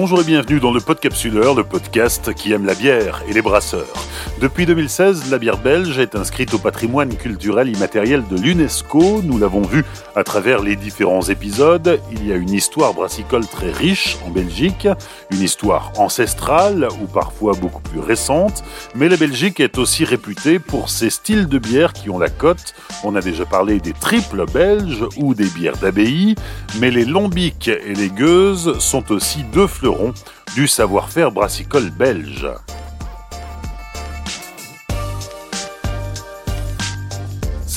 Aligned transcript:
Bonjour 0.00 0.20
et 0.20 0.24
bienvenue 0.24 0.60
dans 0.60 0.70
le 0.70 0.78
Podcapsuleur, 0.78 1.56
le 1.56 1.64
podcast 1.64 2.32
qui 2.32 2.52
aime 2.52 2.64
la 2.64 2.76
bière 2.76 3.24
et 3.28 3.32
les 3.32 3.42
brasseurs. 3.42 3.92
Depuis 4.40 4.66
2016, 4.66 5.32
la 5.32 5.38
bière 5.38 5.58
belge 5.58 5.98
est 5.98 6.14
inscrite 6.14 6.54
au 6.54 6.58
patrimoine 6.58 7.16
culturel 7.16 7.74
immatériel 7.74 8.22
de 8.30 8.36
l'UNESCO. 8.36 9.20
Nous 9.24 9.36
l'avons 9.36 9.62
vu 9.62 9.84
à 10.14 10.22
travers 10.22 10.62
les 10.62 10.76
différents 10.76 11.22
épisodes. 11.22 11.98
Il 12.12 12.24
y 12.24 12.32
a 12.32 12.36
une 12.36 12.52
histoire 12.52 12.94
brassicole 12.94 13.48
très 13.48 13.72
riche 13.72 14.16
en 14.24 14.30
Belgique, 14.30 14.86
une 15.32 15.42
histoire 15.42 15.90
ancestrale 15.98 16.86
ou 17.02 17.06
parfois 17.06 17.54
beaucoup 17.54 17.82
plus 17.82 17.98
récente. 17.98 18.62
Mais 18.94 19.08
la 19.08 19.16
Belgique 19.16 19.58
est 19.58 19.76
aussi 19.76 20.04
réputée 20.04 20.60
pour 20.60 20.88
ses 20.88 21.10
styles 21.10 21.48
de 21.48 21.58
bière 21.58 21.92
qui 21.92 22.08
ont 22.08 22.18
la 22.20 22.30
cote. 22.30 22.74
On 23.02 23.16
a 23.16 23.20
déjà 23.20 23.44
parlé 23.44 23.80
des 23.80 23.92
triples 23.92 24.44
belges 24.46 25.04
ou 25.16 25.34
des 25.34 25.46
bières 25.46 25.78
d'abbaye, 25.78 26.36
mais 26.78 26.92
les 26.92 27.04
lombiques 27.04 27.66
et 27.66 27.94
les 27.94 28.10
gueuses 28.10 28.78
sont 28.78 29.10
aussi 29.10 29.42
deux 29.52 29.66
fleurons 29.66 30.14
du 30.54 30.68
savoir-faire 30.68 31.32
brassicole 31.32 31.90
belge. 31.90 32.46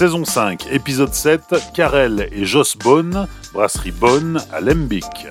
Saison 0.01 0.25
5, 0.25 0.65
épisode 0.71 1.13
7, 1.13 1.73
Karel 1.75 2.27
et 2.31 2.43
Jos 2.43 2.75
Bonne, 2.83 3.27
brasserie 3.53 3.91
Bonne 3.91 4.41
à 4.51 4.59
Lembic. 4.59 5.27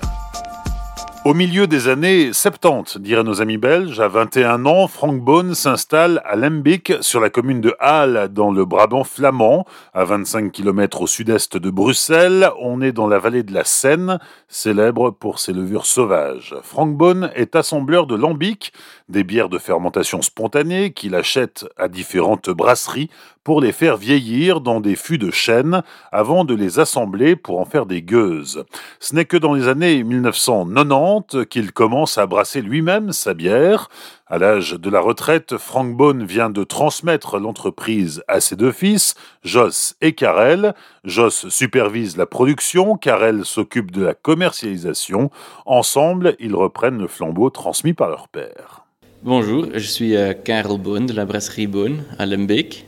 Au 1.24 1.34
milieu 1.34 1.66
des 1.66 1.88
années 1.88 2.32
70, 2.32 2.98
diraient 2.98 3.24
nos 3.24 3.42
amis 3.42 3.58
belges, 3.58 3.98
à 3.98 4.06
21 4.06 4.64
ans, 4.66 4.86
Frank 4.86 5.20
Bonne 5.20 5.56
s'installe 5.56 6.22
à 6.24 6.36
Lembic, 6.36 6.92
sur 7.00 7.18
la 7.18 7.30
commune 7.30 7.60
de 7.60 7.74
Halle, 7.80 8.28
dans 8.32 8.52
le 8.52 8.64
Brabant 8.64 9.02
flamand, 9.02 9.66
à 9.92 10.04
25 10.04 10.52
km 10.52 11.02
au 11.02 11.06
sud-est 11.08 11.56
de 11.56 11.68
Bruxelles. 11.68 12.48
On 12.60 12.80
est 12.80 12.92
dans 12.92 13.08
la 13.08 13.18
vallée 13.18 13.42
de 13.42 13.52
la 13.52 13.64
Seine, 13.64 14.20
célèbre 14.46 15.10
pour 15.10 15.40
ses 15.40 15.52
levures 15.52 15.84
sauvages. 15.84 16.54
Frank 16.62 16.96
Bonne 16.96 17.32
est 17.34 17.56
assembleur 17.56 18.06
de 18.06 18.14
lambic, 18.14 18.72
des 19.08 19.24
bières 19.24 19.48
de 19.48 19.58
fermentation 19.58 20.22
spontanée 20.22 20.92
qu'il 20.92 21.16
achète 21.16 21.66
à 21.76 21.88
différentes 21.88 22.48
brasseries 22.48 23.10
pour 23.44 23.60
les 23.60 23.72
faire 23.72 23.96
vieillir 23.96 24.60
dans 24.60 24.80
des 24.80 24.96
fûts 24.96 25.18
de 25.18 25.30
chêne 25.30 25.82
avant 26.12 26.44
de 26.44 26.54
les 26.54 26.78
assembler 26.78 27.36
pour 27.36 27.58
en 27.60 27.64
faire 27.64 27.86
des 27.86 28.02
gueuses. 28.02 28.64
Ce 28.98 29.14
n'est 29.14 29.24
que 29.24 29.36
dans 29.36 29.54
les 29.54 29.68
années 29.68 30.02
1990 30.02 31.46
qu'il 31.48 31.72
commence 31.72 32.18
à 32.18 32.26
brasser 32.26 32.60
lui-même 32.60 33.12
sa 33.12 33.34
bière. 33.34 33.88
À 34.26 34.38
l'âge 34.38 34.72
de 34.72 34.90
la 34.90 35.00
retraite, 35.00 35.56
Frank 35.56 35.96
Bone 35.96 36.24
vient 36.24 36.50
de 36.50 36.62
transmettre 36.62 37.38
l'entreprise 37.38 38.22
à 38.28 38.40
ses 38.40 38.56
deux 38.56 38.72
fils, 38.72 39.14
Joss 39.42 39.96
et 40.00 40.12
Karel. 40.12 40.74
Joss 41.04 41.48
supervise 41.48 42.16
la 42.16 42.26
production, 42.26 42.96
Karel 42.96 43.44
s'occupe 43.44 43.90
de 43.90 44.04
la 44.04 44.14
commercialisation. 44.14 45.30
Ensemble, 45.66 46.36
ils 46.38 46.54
reprennent 46.54 46.98
le 46.98 47.08
flambeau 47.08 47.50
transmis 47.50 47.94
par 47.94 48.10
leur 48.10 48.28
père. 48.28 48.84
Bonjour, 49.22 49.66
je 49.74 49.86
suis 49.86 50.16
euh, 50.16 50.32
Karel 50.32 50.78
Bonne 50.78 51.06
de 51.06 51.12
la 51.12 51.26
brasserie 51.26 51.66
Bonne 51.66 52.04
à 52.18 52.24
Lembeek. 52.24 52.86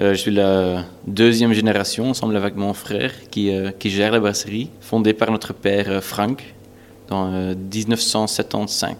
Euh, 0.00 0.14
je 0.14 0.18
suis 0.18 0.30
la 0.30 0.86
deuxième 1.06 1.52
génération, 1.52 2.08
ensemble 2.08 2.34
avec 2.34 2.56
mon 2.56 2.72
frère, 2.72 3.12
qui, 3.30 3.50
euh, 3.50 3.70
qui 3.78 3.90
gère 3.90 4.12
la 4.12 4.20
brasserie, 4.20 4.70
fondée 4.80 5.12
par 5.12 5.30
notre 5.30 5.52
père 5.52 6.02
Frank 6.02 6.42
en 7.10 7.54
1975. 7.54 8.96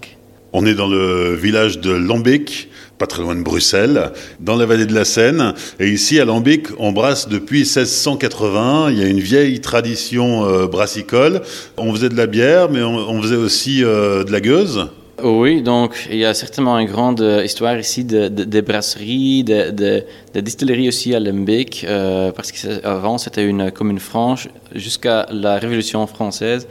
On 0.53 0.67
est 0.67 0.75
dans 0.75 0.89
le 0.89 1.34
village 1.34 1.78
de 1.78 1.93
Lambic, 1.93 2.69
pas 2.98 3.06
très 3.06 3.23
loin 3.23 3.34
de 3.34 3.43
Bruxelles, 3.43 4.12
dans 4.41 4.56
la 4.56 4.67
vallée 4.67 4.84
de 4.84 4.93
la 4.93 5.06
Seine. 5.06 5.55
Et 5.78 5.88
ici, 5.88 6.21
à 6.21 6.27
Lambic, 6.27 6.66
on 6.78 6.93
brasse 6.93 7.28
depuis 7.28 7.61
1680. 7.61 8.91
Il 8.91 8.99
y 8.99 9.03
a 9.03 9.06
une 9.06 9.21
vieille 9.21 9.61
tradition 9.61 10.67
brassicole. 10.67 11.41
On 11.78 11.94
faisait 11.94 12.09
de 12.09 12.17
la 12.17 12.27
bière, 12.27 12.69
mais 12.69 12.82
on, 12.82 12.97
on 12.97 13.22
faisait 13.22 13.37
aussi 13.37 13.81
de 13.81 14.31
la 14.31 14.41
gueuse. 14.41 14.88
Oui, 15.22 15.62
donc 15.62 16.08
il 16.10 16.19
y 16.19 16.25
a 16.25 16.34
certainement 16.34 16.78
une 16.78 16.88
grande 16.88 17.20
euh, 17.20 17.44
histoire 17.44 17.78
ici 17.78 18.04
de, 18.04 18.28
de, 18.28 18.60
brasseries, 18.60 19.44
de, 19.44 19.70
de, 19.70 20.41
distilleries 20.41 20.88
aussi 20.88 21.14
à 21.14 21.20
Lembeek, 21.20 21.84
euh, 21.84 22.32
parce 22.32 22.53
qu'avant 22.53 23.19
c'était 23.19 23.44
une 23.47 23.70
commune 23.70 23.98
franche 23.98 24.48
jusqu'à 24.75 25.26
la 25.31 25.58
Révolution 25.58 26.06
française. 26.06 26.66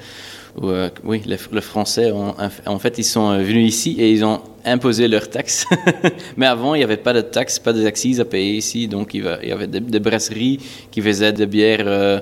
Euh, 0.64 0.90
oui, 1.04 1.22
les, 1.26 1.62
Français, 1.62 2.12
ont, 2.12 2.34
en 2.66 2.80
fait, 2.80 2.98
ils 2.98 3.04
sont 3.04 3.38
venus 3.38 3.68
ici 3.68 3.96
et 4.00 4.12
ils 4.12 4.26
ont 4.26 4.42
imposé 4.66 5.08
leurs 5.08 5.30
taxes. 5.30 5.66
Mais 6.38 6.48
avant, 6.48 6.74
il 6.74 6.80
n'y 6.80 6.84
avait 6.84 6.98
pas 6.98 7.14
de 7.14 7.22
taxes, 7.22 7.60
pas 7.60 7.72
d'accise 7.72 8.20
à 8.20 8.26
payer 8.26 8.58
ici. 8.58 8.88
Donc, 8.88 9.14
il 9.14 9.24
y 9.44 9.52
avait 9.52 9.68
des, 9.68 10.00
brasseries 10.00 10.60
qui 10.92 11.02
faisaient 11.02 11.32
des 11.32 11.46
bières 11.46 12.22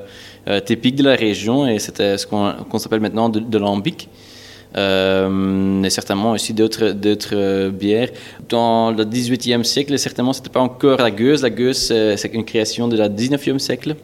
typiques 0.66 0.98
de 0.98 1.04
la 1.04 1.16
région 1.16 1.68
et 1.68 1.80
c'était 1.80 2.18
ce 2.18 2.28
qu'on 2.28 2.80
s'appelle 2.80 3.00
maintenant 3.00 3.30
de, 3.30 3.40
de 3.40 3.58
lambic 3.58 4.08
euh, 4.08 4.27
et 4.78 5.90
certainement 5.90 6.32
aussi 6.32 6.54
d'autres 6.54 6.96
euh, 7.34 7.70
bières. 7.72 8.10
Dans 8.48 8.92
le 8.92 9.04
18e 9.04 9.64
siècle, 9.64 9.98
certainement, 9.98 10.34
ce 10.34 10.40
n'était 10.40 10.52
pas 10.52 10.60
encore 10.60 11.00
la 11.00 11.12
gueuse. 11.12 11.42
La 11.42 11.50
gueuse, 11.50 11.78
c'est 11.78 12.34
une 12.34 12.46
création 12.46 12.88
de 12.88 12.96
la 12.96 13.10
19e 13.10 13.60
siècle. 13.60 13.96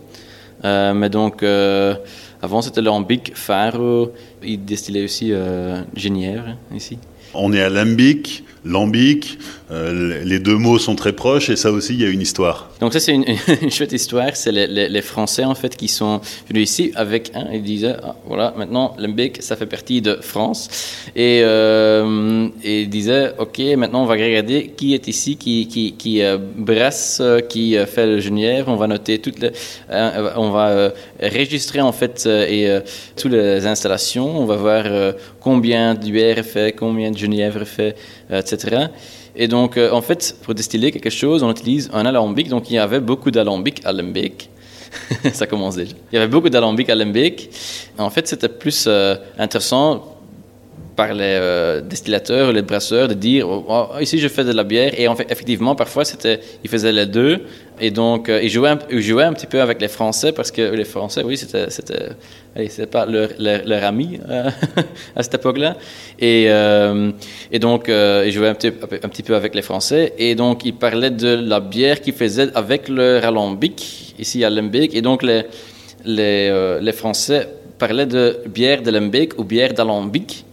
Euh, 0.65 0.93
mais 0.93 1.09
donc, 1.09 1.43
euh, 1.43 1.95
avant, 2.41 2.61
c'était 2.61 2.81
lambic, 2.81 3.31
faro. 3.35 4.11
Il 4.43 4.63
distillait 4.63 5.03
aussi 5.03 5.31
euh, 5.31 5.81
Genièvre, 5.95 6.55
ici. 6.73 6.97
On 7.33 7.51
est 7.51 7.61
à 7.61 7.69
lambic, 7.69 8.43
lambic, 8.65 9.37
euh, 9.71 10.23
les 10.23 10.39
deux 10.39 10.57
mots 10.57 10.77
sont 10.77 10.95
très 10.95 11.13
proches 11.13 11.49
et 11.49 11.55
ça 11.55 11.71
aussi, 11.71 11.93
il 11.93 12.01
y 12.01 12.05
a 12.05 12.09
une 12.09 12.21
histoire. 12.21 12.69
Donc 12.79 12.93
ça, 12.93 12.99
c'est 12.99 13.13
une, 13.13 13.25
chouette 13.71 13.91
histoire. 13.91 14.35
C'est 14.35 14.51
les, 14.51 15.01
Français, 15.01 15.43
en 15.43 15.55
fait, 15.55 15.75
qui 15.75 15.87
sont 15.87 16.21
venus 16.47 16.69
ici 16.69 16.91
avec, 16.95 17.31
un, 17.33 17.47
ils 17.51 17.63
disaient, 17.63 17.95
ah, 18.03 18.15
voilà, 18.25 18.53
maintenant, 18.57 18.95
Lembeek, 18.97 19.41
ça 19.41 19.55
fait 19.55 19.65
partie 19.65 20.01
de 20.01 20.17
France. 20.21 20.69
Et, 21.15 21.41
euh, 21.43 22.47
ils 22.63 22.89
disaient, 22.89 23.33
OK, 23.39 23.59
maintenant, 23.77 24.03
on 24.03 24.05
va 24.05 24.13
regarder 24.13 24.73
qui 24.77 24.93
est 24.93 25.07
ici, 25.07 25.37
qui, 25.37 25.67
qui, 25.97 26.21
euh, 26.21 26.37
brasse, 26.37 27.21
qui 27.49 27.75
fait 27.87 28.05
le 28.05 28.19
genièvre. 28.19 28.69
On 28.69 28.75
va 28.75 28.87
noter 28.87 29.19
toutes 29.19 29.39
les... 29.39 29.51
on 29.89 30.49
va 30.51 30.93
enregistrer, 31.21 31.81
en 31.81 31.91
fait, 31.91 32.25
et 32.25 32.79
toutes 33.17 33.31
les 33.31 33.65
installations. 33.65 34.39
On 34.39 34.45
va 34.45 34.55
voir 34.55 35.13
combien 35.39 35.99
est 35.99 36.43
fait, 36.43 36.75
combien 36.75 37.11
de 37.11 37.17
genièvre 37.17 37.61
est 37.61 37.65
fait, 37.65 37.95
etc. 38.31 38.52
Et 39.35 39.47
donc, 39.47 39.77
euh, 39.77 39.91
en 39.91 40.01
fait, 40.01 40.35
pour 40.43 40.53
distiller 40.53 40.91
quelque 40.91 41.09
chose, 41.09 41.43
on 41.43 41.51
utilise 41.51 41.89
un 41.93 42.05
alambic. 42.05 42.49
Donc, 42.49 42.69
il 42.69 42.75
y 42.75 42.77
avait 42.77 42.99
beaucoup 42.99 43.31
d'alambic 43.31 43.81
alambic. 43.85 44.49
Ça 45.33 45.47
commence 45.47 45.75
déjà. 45.75 45.93
Il 46.11 46.15
y 46.15 46.17
avait 46.17 46.27
beaucoup 46.27 46.49
d'alambic 46.49 46.89
alambic. 46.89 47.49
En 47.97 48.09
fait, 48.09 48.27
c'était 48.27 48.49
plus 48.49 48.85
euh, 48.87 49.15
intéressant 49.37 50.12
par 50.95 51.13
les 51.13 51.37
euh, 51.41 51.81
distillateurs, 51.81 52.51
les 52.51 52.61
brasseurs, 52.61 53.07
de 53.07 53.13
dire 53.13 53.49
oh, 53.49 53.65
oh, 53.67 53.99
ici 53.99 54.19
je 54.19 54.27
fais 54.27 54.43
de 54.43 54.51
la 54.51 54.63
bière. 54.63 54.91
Et 54.97 55.07
en 55.07 55.15
fait, 55.15 55.25
effectivement, 55.29 55.75
parfois, 55.75 56.05
c'était, 56.05 56.39
ils 56.63 56.69
faisaient 56.69 56.91
les 56.91 57.05
deux. 57.05 57.41
Et 57.79 57.89
donc, 57.89 58.29
euh, 58.29 58.39
ils, 58.43 58.49
jouaient 58.49 58.69
un, 58.69 58.73
un, 58.73 59.33
petit 59.33 59.47
peu 59.47 59.61
avec 59.61 59.81
les 59.81 59.87
Français 59.87 60.31
parce 60.31 60.51
que 60.51 60.61
les 60.61 60.85
Français, 60.85 61.23
oui, 61.25 61.37
c'était, 61.37 61.69
c'était, 61.69 62.09
c'était 62.67 62.85
pas 62.85 63.05
leur, 63.07 63.29
leur, 63.39 63.83
ami 63.83 64.19
euh, 64.29 64.49
à 65.15 65.23
cette 65.23 65.33
époque-là. 65.35 65.75
Et, 66.19 66.45
et 67.51 67.59
donc, 67.59 67.85
ils 67.87 68.31
jouaient 68.31 68.49
un 68.49 68.53
petit, 68.53 68.67
un 68.67 69.09
petit, 69.09 69.23
peu 69.23 69.35
avec 69.35 69.55
les 69.55 69.63
Français. 69.63 70.13
Et 70.17 70.35
donc, 70.35 70.63
ils 70.65 70.75
parlaient 70.75 71.09
de 71.09 71.33
la 71.35 71.59
bière 71.59 71.99
qu'ils 72.01 72.13
faisaient 72.13 72.49
avec 72.53 72.87
leur 72.87 73.25
alambic, 73.25 74.15
ici 74.19 74.43
à. 74.45 74.49
Et 74.49 75.01
donc, 75.01 75.23
les, 75.23 75.43
les, 76.05 76.79
les 76.79 76.91
Français 76.91 77.47
parlaient 77.79 78.05
de 78.05 78.37
bière 78.47 78.83
de 78.83 78.91
Lembeek 78.91 79.39
ou 79.39 79.43
bière 79.43 79.73
d'alambic. 79.73 80.45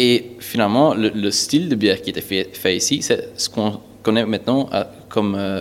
Et 0.00 0.36
finalement, 0.38 0.94
le, 0.94 1.30
style 1.32 1.68
de 1.68 1.74
bière 1.74 2.00
qui 2.00 2.10
était 2.10 2.20
fait, 2.20 2.76
ici, 2.76 3.02
c'est 3.02 3.36
ce 3.36 3.48
qu'on 3.50 3.80
connaît 4.04 4.24
maintenant 4.24 4.70
euh, 4.72 4.84
comme 5.08 5.34
euh, 5.34 5.60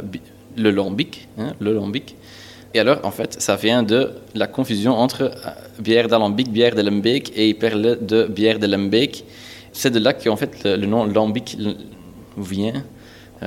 le 0.55 0.69
lambic, 0.69 1.27
hein, 1.39 1.53
le 1.59 1.73
lambic. 1.73 2.15
Et 2.75 2.79
alors, 2.79 2.99
en 3.03 3.09
fait, 3.09 3.41
ça 3.41 3.55
vient 3.55 3.81
de 3.81 4.11
la 4.35 4.45
confusion 4.45 4.93
entre 4.93 5.23
euh, 5.23 5.49
bière 5.79 6.07
d'alambic, 6.07 6.51
bière 6.51 6.75
lembeek, 6.75 7.33
et 7.35 7.49
il 7.49 7.55
parlait 7.55 7.95
de 7.95 8.27
bière 8.27 8.59
lembeek. 8.59 9.25
C'est 9.73 9.89
de 9.89 9.97
là 9.97 10.13
qu'en 10.13 10.35
fait 10.35 10.63
le, 10.63 10.85
nom 10.85 11.05
lambic 11.05 11.57
vient. 12.37 12.83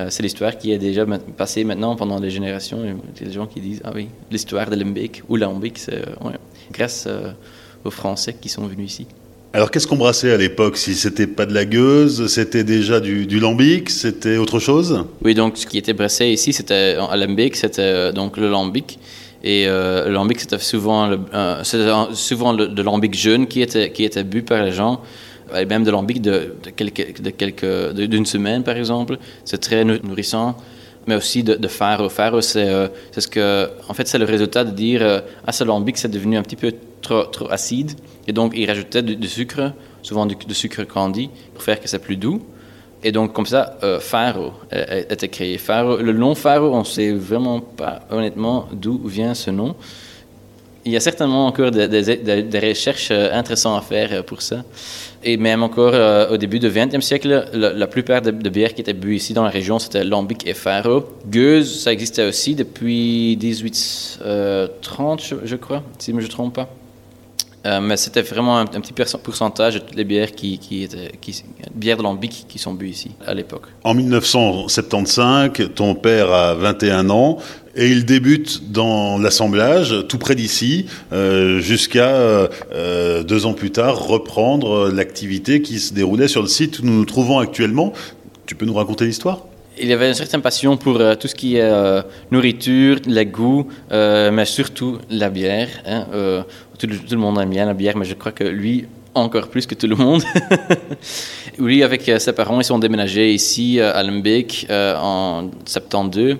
c'est 0.09 0.23
l'histoire 0.23 0.57
qui 0.57 0.71
est 0.71 0.77
déjà 0.77 1.05
passée 1.37 1.63
maintenant 1.63 1.95
pendant 1.95 2.19
des 2.19 2.29
générations. 2.29 2.79
Il 2.83 3.21
y 3.21 3.23
a 3.23 3.27
des 3.27 3.33
gens 3.33 3.47
qui 3.47 3.59
disent 3.59 3.81
ah 3.83 3.91
oui, 3.93 4.07
l'histoire 4.29 4.69
lembeek 4.69 5.23
ou 5.27 5.35
lambic, 5.35 5.77
c'est 5.77 6.03
grâce 6.71 7.09
aux 7.83 7.91
Français 7.91 8.35
qui 8.39 8.47
sont 8.47 8.65
venus 8.65 8.93
ici. 8.93 9.07
Alors 9.53 9.69
qu'est-ce 9.69 9.85
qu'on 9.85 9.97
brassait 9.97 10.31
à 10.31 10.37
l'époque 10.37 10.77
Si 10.77 10.95
c'était 10.95 11.27
pas 11.27 11.45
de 11.45 11.53
la 11.53 11.65
gueuse, 11.65 12.27
c'était 12.27 12.63
déjà 12.63 13.01
du, 13.01 13.25
lambic, 13.37 13.89
c'était 13.89 14.37
autre 14.37 14.59
chose? 14.59 15.03
Oui, 15.25 15.33
donc 15.33 15.57
ce 15.57 15.65
qui 15.65 15.77
était 15.77 15.91
brassé 15.91 16.27
ici, 16.27 16.53
c'était 16.53 16.95
à 16.97 17.17
lambic, 17.17 17.57
c'était 17.57 17.81
euh, 17.81 18.11
donc 18.13 18.37
le 18.37 18.49
lambic. 18.49 18.97
Et 19.43 19.65
euh, 19.67 20.05
le 20.07 20.13
lambic, 20.13 20.39
c'était 20.39 20.57
souvent, 20.57 21.07
le, 21.07 21.19
euh, 21.33 21.63
souvent 22.13 22.53
le, 22.53 22.69
de 22.69 22.81
lambic 22.81 23.13
jeune 23.13 23.45
qui 23.45 23.61
était, 23.61 23.91
qui 23.91 24.05
était 24.05 24.23
bu 24.23 24.41
par 24.41 24.63
les 24.63 24.71
gens, 24.71 25.01
et 25.53 25.65
même 25.65 25.83
de 25.83 25.91
lambic 25.91 26.21
de 26.21 26.55
quelques, 26.73 27.21
de 27.21 27.29
quelques, 27.31 27.93
d'une 27.93 28.25
semaine 28.25 28.63
par 28.63 28.77
exemple. 28.77 29.17
C'est 29.43 29.59
très 29.59 29.83
nourrissant 29.83 30.55
mais 31.07 31.15
aussi 31.15 31.43
de, 31.43 31.55
de 31.55 31.67
faro. 31.67 32.09
Faro, 32.09 32.41
c'est 32.41 32.67
ce 33.17 33.27
que, 33.27 33.69
en 33.87 33.93
fait, 33.93 34.07
c'est 34.07 34.19
le 34.19 34.25
résultat 34.25 34.63
de 34.63 34.71
dire, 34.71 35.23
ah, 35.45 35.51
ce 35.51 35.63
lambic, 35.63 35.97
c'est 35.97 36.11
devenu 36.11 36.37
un 36.37 36.43
petit 36.43 36.55
peu 36.55 36.73
trop, 37.01 37.23
trop 37.23 37.49
acide. 37.51 37.91
Et 38.27 38.33
donc, 38.33 38.53
il 38.55 38.67
rajoutait 38.67 39.01
du, 39.01 39.27
sucre 39.27 39.73
souvent 40.03 40.25
du, 40.25 40.35
sucre 40.53 40.83
candy 40.83 41.29
pour 41.53 41.63
faire 41.63 41.79
que 41.79 41.87
c'est 41.87 41.99
plus 41.99 42.17
doux. 42.17 42.41
Et 43.03 43.11
donc, 43.11 43.33
comme 43.33 43.47
ça, 43.47 43.77
euh, 43.83 43.99
Faro 43.99 44.53
été 44.71 45.27
créé. 45.27 45.57
Faro, 45.57 45.97
le 45.97 46.13
nom 46.13 46.35
Faro, 46.35 46.73
on 46.73 46.79
ne 46.79 46.85
sait 46.85 47.11
vraiment 47.11 47.59
pas 47.59 48.01
honnêtement 48.11 48.67
d'où 48.71 49.01
vient 49.05 49.33
ce 49.33 49.49
nom. 49.49 49.75
Il 50.85 50.91
y 50.91 50.97
a 50.97 50.99
certainement 50.99 51.45
encore 51.45 51.71
des, 51.71 51.85
recherches 52.69 53.09
euh, 53.11 53.29
intéressantes 53.33 53.77
à 53.77 53.85
faire 53.85 54.09
euh, 54.11 54.23
pour 54.23 54.41
ça. 54.41 54.63
Et 55.23 55.37
même 55.37 55.61
encore 55.61 55.93
au 56.31 56.37
début 56.37 56.57
du 56.57 56.67
XXe 56.67 57.05
siècle, 57.05 57.45
la, 57.53 57.85
plupart 57.85 58.23
des 58.23 58.49
bières 58.49 58.73
qui 58.73 58.81
étaient 58.81 58.93
bues 58.93 59.17
ici 59.17 59.33
dans 59.33 59.43
la 59.43 59.51
région, 59.51 59.77
c'était 59.77 60.03
Lambic 60.03 60.47
et 60.47 60.55
Faro. 60.55 61.03
Gueuse, 61.27 61.83
ça 61.83 61.93
existait 61.93 62.27
aussi 62.27 62.55
depuis 62.55 63.37
1830, 63.39 65.21
je, 65.21 65.35
je 65.43 65.55
crois, 65.57 65.83
si 65.99 66.09
je 66.09 66.15
ne 66.15 66.21
me 66.23 66.27
trompe 66.27 66.55
pas. 66.55 66.67
Euh, 67.65 67.79
mais 67.79 67.95
c'était 67.95 68.23
vraiment 68.23 68.57
un, 68.57 68.65
petit 68.65 68.93
pourcentage 69.23 69.75
de 69.75 69.79
toutes 69.79 69.95
les 69.95 70.03
bières 70.03 70.31
qui, 70.31 70.57
qui 70.57 70.89
bières 71.75 71.97
de 71.97 72.03
lambic 72.03 72.45
qui 72.47 72.57
sont 72.57 72.73
bues 72.73 72.89
ici 72.89 73.11
à 73.25 73.33
l'époque. 73.33 73.67
En 73.83 73.93
1975, 73.93 75.51
ton 75.75 75.93
père 75.93 76.31
a 76.31 76.55
21 76.55 77.09
ans 77.11 77.37
et 77.75 77.87
il 77.89 78.05
débute 78.05 78.71
dans 78.71 79.19
l'assemblage 79.19 79.95
tout 80.09 80.17
près 80.17 80.35
d'ici 80.35 80.87
euh, 81.13 81.59
jusqu'à 81.59 82.09
euh, 82.09 83.23
deux 83.23 83.45
ans 83.45 83.53
plus 83.53 83.71
tard 83.71 84.07
reprendre 84.07 84.89
l'activité 84.89 85.61
qui 85.61 85.79
se 85.79 85.93
déroulait 85.93 86.27
sur 86.27 86.41
le 86.41 86.47
site 86.47 86.79
où 86.79 86.85
nous 86.85 86.93
nous 86.93 87.05
trouvons 87.05 87.37
actuellement. 87.37 87.93
Tu 88.47 88.55
peux 88.55 88.65
nous 88.65 88.73
raconter 88.73 89.05
l'histoire? 89.05 89.45
Il 89.81 89.91
avait 89.91 90.09
une 90.09 90.13
certaine 90.13 90.41
passion 90.41 90.77
pour 90.77 91.01
tout 91.19 91.27
ce 91.27 91.35
qui 91.35 91.57
est 91.57 92.03
nourriture, 92.31 92.97
les 93.05 93.25
goûts, 93.25 93.67
mais 93.91 94.45
surtout 94.45 94.99
la 95.09 95.29
bière. 95.29 95.69
Hein, 95.85 96.05
tout, 96.77 96.87
le 96.87 97.17
monde 97.17 97.39
aime 97.39 97.49
bien 97.49 97.65
la 97.65 97.73
bière, 97.73 97.97
mais 97.97 98.05
je 98.05 98.15
crois 98.15 98.31
que 98.31 98.43
lui, 98.43 98.85
encore 99.13 99.47
plus 99.49 99.65
que 99.65 99.75
tout 99.75 99.87
le 99.87 99.95
monde. 99.95 100.23
lui, 101.59 101.83
avec 101.83 102.07
euh, 102.09 102.19
ses 102.19 102.33
parents, 102.33 102.59
ils 102.59 102.65
sont 102.65 102.79
déménagés 102.79 103.33
ici 103.33 103.79
euh, 103.79 103.93
à 103.93 104.03
Lembeek 104.03 104.67
euh, 104.69 104.95
en 104.97 105.49
72. 105.65 106.37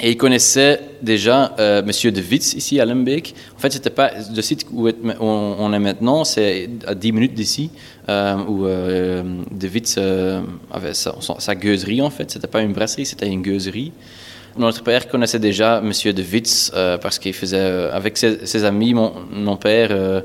Et 0.00 0.10
il 0.10 0.16
connaissait 0.16 0.80
déjà 1.02 1.54
Monsieur 1.86 2.10
De 2.10 2.20
Witz 2.20 2.54
ici 2.54 2.80
à 2.80 2.84
Lembeek. 2.84 3.34
En 3.56 3.60
fait, 3.60 3.72
c'était 3.72 3.90
pas 3.90 4.10
le 4.34 4.42
site 4.42 4.66
où 4.72 4.88
on 5.20 5.72
est 5.72 5.78
maintenant, 5.78 6.24
c'est 6.24 6.68
à 6.86 6.96
10 6.96 7.12
minutes 7.12 7.34
d'ici, 7.34 7.70
où 8.08 8.64
De 8.64 9.68
Witz 9.72 9.96
avait 10.72 10.94
sa, 10.94 11.14
sa, 11.38 11.54
gueuserie 11.54 12.02
en 12.02 12.10
fait. 12.10 12.28
C'était 12.30 12.48
pas 12.48 12.62
une 12.62 12.72
brasserie, 12.72 13.06
c'était 13.06 13.28
une 13.28 13.42
gueuserie. 13.42 13.92
Notre 14.56 14.84
père 14.84 15.08
connaissait 15.08 15.40
déjà 15.40 15.80
Monsieur 15.80 16.12
de 16.12 16.22
Witz 16.22 16.70
euh, 16.74 16.96
parce 16.96 17.18
qu'il 17.18 17.32
faisait, 17.32 17.56
euh, 17.58 17.92
avec 17.92 18.16
ses, 18.16 18.64
amis, 18.64 18.94
mon, 18.94 19.56
père, 19.56 19.88
euh, 19.90 20.20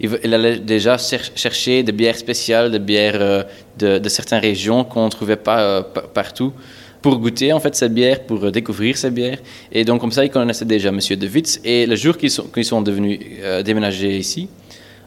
il, 0.00 0.34
allait 0.34 0.58
déjà 0.58 0.96
chercher 0.98 1.84
des 1.84 1.92
bières 1.92 2.16
spéciales, 2.16 2.72
des 2.72 2.80
bières 2.80 3.44
de, 3.78 4.08
certaines 4.08 4.40
régions 4.40 4.82
qu'on 4.82 5.04
ne 5.04 5.10
trouvait 5.10 5.36
pas 5.36 5.82
partout 5.82 6.52
pour 7.02 7.18
goûter 7.18 7.52
en 7.52 7.60
fait 7.60 7.74
cette 7.74 7.94
bière, 7.94 8.24
pour 8.24 8.50
découvrir 8.52 8.96
cette 8.96 9.14
bière. 9.14 9.38
Et 9.72 9.84
donc 9.84 10.00
comme 10.00 10.12
ça, 10.12 10.24
il 10.24 10.30
connaissait 10.30 10.64
déjà 10.64 10.92
Monsieur 10.92 11.16
de 11.16 11.26
Witz. 11.26 11.60
Et 11.64 11.86
le 11.86 11.96
jour 11.96 12.16
qu'ils 12.16 12.30
sont, 12.30 12.46
sont, 12.62 12.82
devenus 12.82 13.18
déménager 13.64 14.16
ici, 14.16 14.48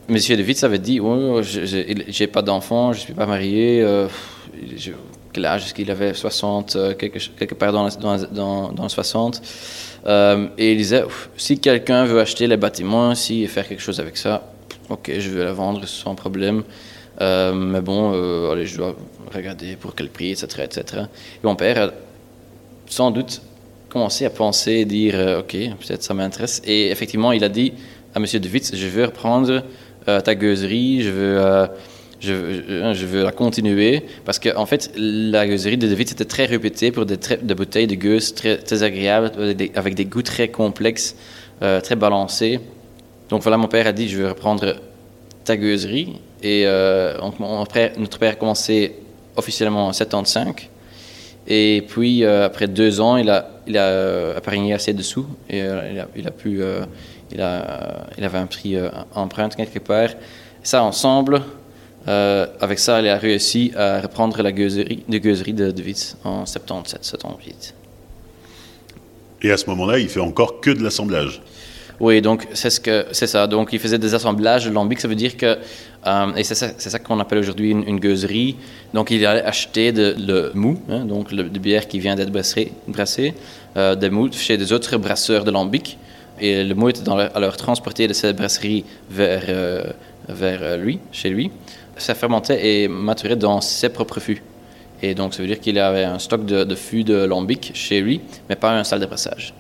Monsieur 0.10 0.36
de 0.36 0.44
Witz 0.44 0.64
avait 0.64 0.80
dit 0.80 1.00
oh, 1.00 1.42
j'ai 1.42 2.28
pas 2.28 2.42
d'enfant, 2.42 2.94
je 2.94 3.00
suis 3.00 3.14
pas 3.14 3.26
marié, 3.26 3.86
quel 5.34 5.46
âge 5.46 5.66
est-ce 5.66 5.74
qu'il 5.74 5.90
avait? 5.92 6.14
60, 6.14 6.76
euh, 6.76 6.94
quelque, 6.94 7.20
quelque 7.38 7.56
part 7.56 7.74
dans, 7.74 7.90
dans, 7.90 8.72
dans, 8.72 8.90
60. 8.90 9.42
Euh, 10.06 10.48
et 10.58 10.72
il 10.72 10.78
disait, 10.78 11.04
si 11.36 11.60
quelqu'un 11.60 12.06
veut 12.06 12.20
acheter 12.20 12.48
les 12.48 12.58
bâtiments 12.58 13.12
ici 13.12 13.44
et 13.44 13.48
faire 13.48 13.68
quelque 13.68 13.82
chose 13.82 14.00
avec 14.00 14.16
ça, 14.16 14.54
ok, 14.90 15.12
je 15.18 15.30
vais 15.32 15.44
la 15.44 15.54
vendre 15.54 15.86
sans 15.88 16.16
problème. 16.16 16.64
Euh, 17.22 17.54
mais 17.54 17.82
bon, 17.82 18.52
allez, 18.52 18.66
je 18.66 18.78
dois 18.78 18.96
regarder 19.34 19.76
pour 19.76 19.96
quel 19.96 20.10
prix, 20.10 20.32
etc. 20.32 20.64
etc. 20.64 21.04
Et 21.44 21.46
mon 21.46 21.56
père 21.56 21.82
a 21.82 21.92
sans 22.88 23.12
doute 23.12 23.42
commencé 23.90 24.26
à 24.26 24.30
penser 24.30 24.72
et 24.72 24.86
dire, 24.86 25.16
ok, 25.40 25.52
peut-être 25.52 26.04
ça 26.04 26.14
m'intéresse. 26.14 26.62
Et 26.66 26.90
effectivement, 26.90 27.32
il 27.32 27.44
a 27.44 27.50
dit 27.50 27.74
à 28.16 28.20
M. 28.20 28.26
De 28.26 28.50
Witz, 28.50 28.76
je 28.76 28.88
veux 28.88 29.06
reprendre 29.06 29.64
ta 30.06 30.36
gueuserie, 30.36 31.02
je 31.04 31.10
veux 31.10 31.68
je, 32.24 33.06
veux 33.06 33.24
la 33.24 33.32
continuer 33.32 34.04
parce 34.26 34.40
qu'en 34.40 34.62
en 34.62 34.66
fait, 34.66 34.92
la 34.96 35.48
gueuserie 35.48 35.78
de 35.78 35.88
David 35.88 36.12
était 36.12 36.26
très 36.26 36.46
répétée 36.46 36.92
pour 36.92 37.06
des, 37.06 37.18
bouteilles 37.54 37.88
de 37.88 37.96
gueuse 37.96 38.34
très, 38.34 38.58
très 38.58 38.84
agréables, 38.84 39.32
avec 39.76 39.96
des, 39.96 40.06
goûts 40.06 40.22
très 40.22 40.48
complexes, 40.48 41.16
euh, 41.62 41.82
très 41.82 41.96
balancés. 41.96 42.60
Donc 43.30 43.42
voilà, 43.42 43.58
mon 43.58 43.68
père 43.68 43.88
a 43.88 43.92
dit, 43.92 44.08
je 44.08 44.18
veux 44.18 44.30
reprendre 44.30 44.76
ta 45.44 45.58
gueuserie. 45.58 46.14
Et 46.44 46.64
euh, 46.66 47.18
notre 47.98 48.20
père 48.20 48.34
a 48.34 48.36
commencé 48.36 48.96
officiellement 49.36 49.88
en 49.88 49.94
75. 49.94 50.54
Et 51.48 51.84
puis, 51.88 52.24
euh, 52.24 52.46
après 52.46 52.68
deux 52.68 53.02
ans, 53.02 53.18
il 53.18 53.30
a, 53.30 53.50
il 53.66 53.78
a 53.78 54.36
apparigné 54.36 54.74
assez 54.74 54.94
de 54.94 55.02
sous 55.02 55.26
et 55.50 55.60
il 55.60 56.00
a, 56.00 56.08
il, 56.16 56.32
pu, 56.32 56.62
il, 57.32 57.42
a, 57.42 58.06
il 58.18 58.24
avait 58.24 58.38
un 58.38 58.46
prix 58.46 58.78
empreinte 59.16 59.56
quelque 59.56 59.80
part. 59.80 60.10
Ça, 60.64 60.84
ensemble, 60.84 61.42
euh, 62.08 62.48
avec 62.60 62.80
ça, 62.80 63.00
elle 63.00 63.08
a 63.08 63.18
réussi 63.18 63.72
à 63.76 64.02
reprendre 64.02 64.42
la 64.42 64.52
gueuserie, 64.52 65.04
de 65.08 65.18
gueuserie 65.18 65.54
de, 65.54 65.72
de 65.72 65.84
en 66.24 66.46
77, 66.46 67.04
78. 67.04 67.76
Et 69.42 69.52
à 69.52 69.58
ce 69.58 69.70
moment-là, 69.70 70.00
il 70.00 70.10
fait 70.10 70.20
encore 70.20 70.60
que 70.60 70.70
de 70.70 70.84
l'assemblage. 70.84 71.42
Oui, 72.00 72.22
donc 72.22 72.48
c'est 72.54 72.70
ce 72.70 73.26
ça. 73.26 73.48
Donc 73.48 73.70
il 73.72 73.80
faisait 73.80 73.98
des 73.98 74.14
assemblages 74.14 74.66
de 74.66 74.72
lambic. 74.72 75.00
Ça 75.00 75.08
veut 75.08 75.16
dire 75.16 75.38
que 75.38 75.58
euh, 76.06 76.36
et 76.36 76.44
c'est 76.44 76.56
ça, 76.56 77.00
qu'on 77.00 77.20
appelle 77.20 77.40
aujourd'hui 77.40 77.72
une, 77.72 78.00
gueuserie. 78.00 78.56
Donc 78.94 79.12
il 79.12 79.26
allait 79.26 79.44
acheter 79.44 79.92
de, 79.92 80.16
le 80.18 80.52
mou, 80.54 80.80
hein, 80.90 81.06
donc 81.06 81.34
de 81.34 81.60
bière 81.60 81.88
qui 81.88 82.00
vient 82.00 82.16
d'être 82.16 82.32
brassé, 82.32 82.74
brassé 82.88 83.34
euh, 83.78 83.96
des 83.96 84.10
mous 84.10 84.32
chez 84.32 84.58
des 84.58 84.74
autres 84.74 84.98
brasseurs 84.98 85.44
de 85.44 85.52
lambic. 85.52 85.98
Et 86.42 86.64
le 86.64 86.76
mou 86.76 86.90
était 86.90 87.04
dans 87.04 87.18
alors 87.18 87.56
transporté 87.58 88.08
de 88.08 88.14
cette 88.14 88.36
brasserie 88.36 88.84
vers 89.10 89.94
vers 90.28 90.78
lui, 90.78 91.00
chez 91.12 91.30
lui 91.30 91.52
ça 91.98 92.16
fermentait 92.16 92.66
et 92.66 92.88
maturait 92.88 93.36
dans 93.36 93.62
ses 93.62 93.90
propres 93.90 94.20
fûts. 94.20 94.42
Et 95.02 95.16
donc, 95.16 95.34
ça 95.34 95.42
veut 95.42 95.48
dire 95.48 95.60
qu'il 95.60 95.78
avait 95.80 96.06
un 96.06 96.20
stock 96.20 96.46
de, 96.46 96.64
de 96.64 96.76
fûts 96.76 97.04
de 97.04 97.26
lambic 97.26 97.72
chez 97.74 98.02
lui, 98.02 98.22
mais 98.50 98.56
pas 98.56 98.72
un 98.72 98.84
salle 98.84 99.02
de 99.02 99.06
brassage. 99.06 99.54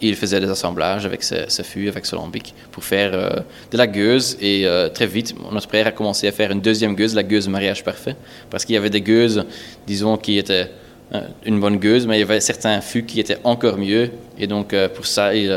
Il 0.00 0.14
faisait 0.14 0.40
des 0.40 0.50
assemblages 0.50 1.06
avec 1.06 1.22
ce, 1.22 1.34
ce 1.48 1.62
fût, 1.62 1.88
avec 1.88 2.04
ce 2.04 2.14
lambic, 2.14 2.54
pour 2.70 2.84
faire 2.84 3.10
euh, 3.14 3.30
de 3.70 3.78
la 3.78 3.86
gueuse. 3.86 4.36
Et 4.40 4.66
euh, 4.66 4.88
très 4.88 5.06
vite, 5.06 5.34
notre 5.50 5.68
père 5.68 5.86
a 5.86 5.92
commencé 5.92 6.28
à 6.28 6.32
faire 6.32 6.50
une 6.50 6.60
deuxième 6.60 6.94
gueuse, 6.94 7.14
la 7.14 7.22
gueuse 7.22 7.48
mariage 7.48 7.82
parfait, 7.82 8.16
parce 8.50 8.64
qu'il 8.64 8.74
y 8.74 8.78
avait 8.78 8.90
des 8.90 9.00
gueuses, 9.00 9.44
disons, 9.86 10.18
qui 10.18 10.36
étaient 10.36 10.70
euh, 11.14 11.20
une 11.46 11.60
bonne 11.60 11.78
gueuse, 11.78 12.06
mais 12.06 12.16
il 12.16 12.20
y 12.20 12.22
avait 12.24 12.40
certains 12.40 12.80
fûts 12.82 13.04
qui 13.04 13.20
étaient 13.20 13.38
encore 13.42 13.78
mieux. 13.78 14.10
Et 14.38 14.46
donc, 14.46 14.74
pour 14.94 15.06
ça, 15.06 15.34
il, 15.34 15.50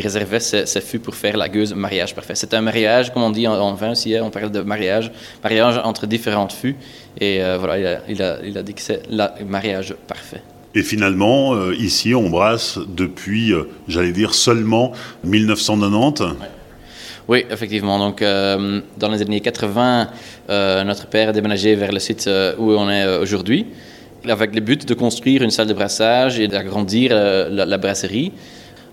réservait 0.00 0.40
ces, 0.40 0.80
fûts 0.80 0.98
pour 0.98 1.14
faire 1.14 1.36
la 1.36 1.48
gueuse 1.48 1.72
mariage 1.72 2.16
parfait. 2.16 2.34
C'est 2.34 2.52
un 2.52 2.62
mariage, 2.62 3.12
comme 3.12 3.22
on 3.22 3.30
dit 3.30 3.46
en, 3.46 3.74
vin 3.74 3.92
aussi, 3.92 4.16
hein, 4.16 4.22
on 4.24 4.30
parle 4.30 4.50
de 4.50 4.60
mariage, 4.60 5.12
mariage 5.44 5.80
entre 5.84 6.08
différentes 6.08 6.52
fûts. 6.52 6.74
Et 7.20 7.40
voilà, 7.60 8.00
il 8.08 8.20
a, 8.20 8.32
a, 8.32 8.62
dit 8.62 8.74
que 8.74 8.80
c'est 8.80 9.02
le 9.08 9.44
mariage 9.44 9.94
parfait. 10.08 10.42
Et 10.76 10.82
finalement, 10.82 11.70
ici, 11.72 12.14
on 12.14 12.28
brasse 12.28 12.78
depuis, 12.86 13.52
j'allais 13.88 14.12
dire, 14.12 14.34
seulement 14.34 14.92
1990. 15.24 16.36
Oui, 17.28 17.44
effectivement. 17.50 17.98
Donc, 17.98 18.20
dans 18.20 19.08
les 19.10 19.22
années 19.22 19.40
80, 19.40 20.08
notre 20.84 21.06
père 21.06 21.30
a 21.30 21.32
déménagé 21.32 21.74
vers 21.76 21.92
le 21.92 21.98
site 21.98 22.30
où 22.58 22.72
on 22.72 22.90
est 22.90 23.16
aujourd'hui 23.16 23.66
avec 24.30 24.54
le 24.54 24.60
but 24.60 24.86
de 24.86 24.94
construire 24.94 25.42
une 25.42 25.50
salle 25.50 25.66
de 25.66 25.74
brassage 25.74 26.40
et 26.40 26.48
d'agrandir 26.48 27.10
euh, 27.12 27.48
la, 27.50 27.78
brasserie. 27.78 28.32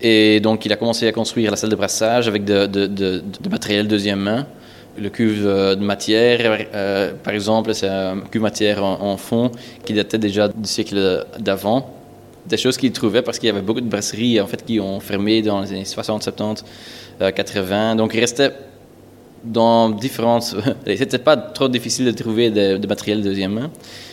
Et 0.00 0.40
donc, 0.40 0.64
il 0.66 0.72
a 0.72 0.76
commencé 0.76 1.06
à 1.06 1.12
construire 1.12 1.50
la 1.50 1.56
salle 1.56 1.70
de 1.70 1.76
brassage 1.76 2.28
avec 2.28 2.44
de, 2.44 2.66
de, 2.66 3.22
matériel 3.50 3.88
deuxième 3.88 4.20
main. 4.20 4.46
Le 4.96 5.08
cuve 5.08 5.44
euh, 5.46 5.74
de 5.74 5.84
matière, 5.84 6.66
euh, 6.74 7.12
par 7.22 7.34
exemple, 7.34 7.74
c'est 7.74 7.88
un 7.88 8.20
cuve 8.30 8.42
matière 8.42 8.84
en, 8.84 9.16
fond 9.16 9.50
qui 9.84 9.92
datait 9.92 10.18
déjà 10.18 10.48
du 10.48 10.68
siècle 10.68 11.26
d'avant. 11.38 11.90
Des 12.46 12.56
choses 12.56 12.76
qu'il 12.76 12.92
trouvait 12.92 13.22
parce 13.22 13.38
qu'il 13.38 13.48
y 13.48 13.50
avait 13.50 13.62
beaucoup 13.62 13.80
de 13.80 13.88
brasseries 13.88 14.40
en 14.40 14.46
fait, 14.46 14.64
qui 14.64 14.78
ont 14.78 15.00
fermé 15.00 15.42
dans 15.42 15.62
les 15.62 15.72
années 15.72 15.84
60, 15.84 16.22
70, 16.22 16.64
80. 17.18 17.96
Donc, 17.96 18.12
il 18.14 18.20
restait 18.20 18.52
dans 19.44 19.90
différentes. 19.90 20.56
C'était 20.86 21.18
pas 21.18 21.36
trop 21.36 21.68
difficile 21.68 22.06
de 22.06 22.10
trouver 22.10 22.50
de, 22.50 22.86
matériel 22.86 23.22
deuxième 23.22 23.52
main. 23.52 23.70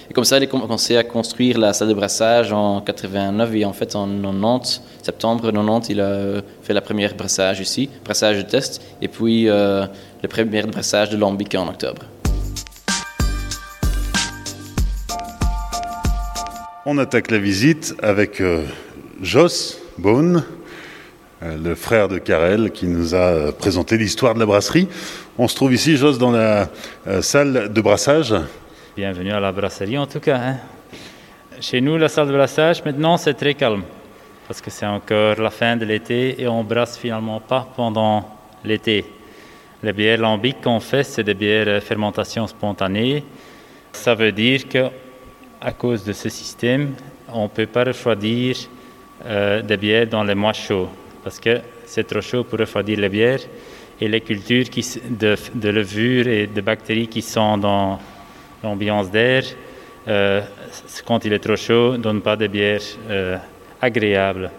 Et 0.09 0.13
comme 0.13 0.25
ça, 0.25 0.38
il 0.38 0.43
a 0.43 0.47
commencé 0.47 0.97
à 0.97 1.03
construire 1.03 1.57
la 1.57 1.71
salle 1.71 1.88
de 1.88 1.93
brassage 1.93 2.51
en 2.51 2.81
89 2.81 3.55
et 3.55 3.65
en 3.65 3.71
fait 3.71 3.95
en 3.95 4.07
90, 4.07 4.81
septembre 5.01 5.41
90, 5.51 5.89
il 5.89 6.01
a 6.01 6.41
fait 6.61 6.73
la 6.73 6.81
première 6.81 7.15
brassage 7.15 7.61
ici, 7.61 7.89
brassage 8.03 8.38
de 8.38 8.41
test, 8.41 8.81
et 9.01 9.07
puis 9.07 9.47
euh, 9.47 9.85
le 10.22 10.28
premier 10.28 10.63
brassage 10.63 11.10
de 11.10 11.18
lambic 11.18 11.56
en 11.56 11.68
octobre. 11.68 12.04
On 16.86 16.98
attaque 16.98 17.32
la 17.32 17.40
visite 17.40 17.96
avec 18.01 18.42
euh, 18.42 18.63
Joss 19.22 19.78
Bone. 19.98 20.44
le 21.42 21.74
frère 21.74 22.08
de 22.08 22.20
Karel, 22.20 22.72
qui 22.72 22.86
nous 22.86 23.16
a 23.16 23.51
présenté 23.51 23.98
l'histoire 23.98 24.36
de 24.36 24.40
la 24.40 24.46
brasserie. 24.46 24.88
On 25.38 25.48
se 25.48 25.56
trouve 25.56 25.74
ici, 25.74 25.98
Jos, 25.98 26.18
dans 26.18 26.32
la 26.32 26.70
salle 27.22 27.74
de 27.74 27.82
brassage. 27.82 28.36
Bienvenue 28.96 29.32
à 29.32 29.40
la 29.40 29.51
brasserie 29.51 29.98
en 29.98 30.06
tout 30.06 30.20
cas. 30.20 30.38
Hein. 30.38 30.58
Chez 31.60 31.82
nous, 31.82 31.98
la 31.98 32.10
salle 32.10 32.28
de 32.28 32.34
brassage, 32.34 32.84
maintenant, 32.86 33.18
c'est 33.18 33.34
très 33.34 33.56
calme 33.56 33.84
parce 34.48 34.62
que 34.62 34.70
c'est 34.70 34.86
encore 34.86 35.40
la 35.40 35.50
fin 35.50 35.78
de 35.78 35.86
l'été 35.86 36.42
et 36.42 36.48
on 36.48 36.63
brasse 36.63 36.98
finalement 36.98 37.40
pas 37.40 37.68
pendant 37.75 38.30
l'été. 38.66 39.06
Les 39.83 39.93
bières 39.93 40.19
lambiques 40.19 40.61
qu'on 40.61 40.79
fait, 40.79 41.03
c'est 41.03 41.23
des 41.23 41.33
bières 41.33 41.81
fermentation 41.81 42.45
spontanée. 42.45 43.23
Ça 43.93 44.13
veut 44.13 44.31
dire 44.31 44.67
que 44.69 44.89
à 45.59 45.71
cause 45.71 46.03
de 46.03 46.13
ce 46.13 46.29
système, 46.29 46.93
on 47.31 47.43
ne 47.43 47.47
peut 47.47 47.65
pas 47.65 47.83
refroidir 47.83 48.57
euh, 49.25 49.61
des 49.61 49.77
bières 49.77 50.07
dans 50.07 50.23
les 50.23 50.35
mois 50.35 50.53
chauds 50.53 50.89
parce 51.23 51.39
que 51.39 51.61
c'est 51.85 52.07
trop 52.07 52.21
chaud 52.21 52.43
pour 52.43 52.59
refroidir 52.59 53.00
les 53.00 53.09
bières 53.09 53.41
et 54.00 54.07
les 54.07 54.21
cultures 54.21 54.69
qui, 54.69 54.85
de, 55.09 55.35
de 55.53 55.69
levures 55.69 56.27
et 56.27 56.47
de 56.47 56.61
bactéries 56.61 57.07
qui 57.07 57.21
sont 57.21 57.57
dans 57.57 58.00
l'ambiance 58.63 59.11
d'air, 59.11 59.43
euh, 60.07 60.41
quand 61.05 61.25
il 61.25 61.33
est 61.33 61.39
trop 61.39 61.55
chaud, 61.55 61.93
ne 61.93 61.97
donnent 61.97 62.21
pas 62.21 62.35
de 62.35 62.47
bières 62.47 62.81
euh, 63.09 63.38
agréables. 63.81 64.50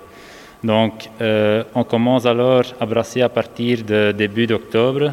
Donc, 0.65 1.09
euh, 1.21 1.65
on 1.75 1.83
commence 1.83 2.25
alors 2.25 2.65
à 2.79 2.87
brasser 2.87 3.23
à 3.23 3.29
partir 3.29 3.83
de 3.83 4.13
début 4.13 4.47
d'octobre, 4.47 5.13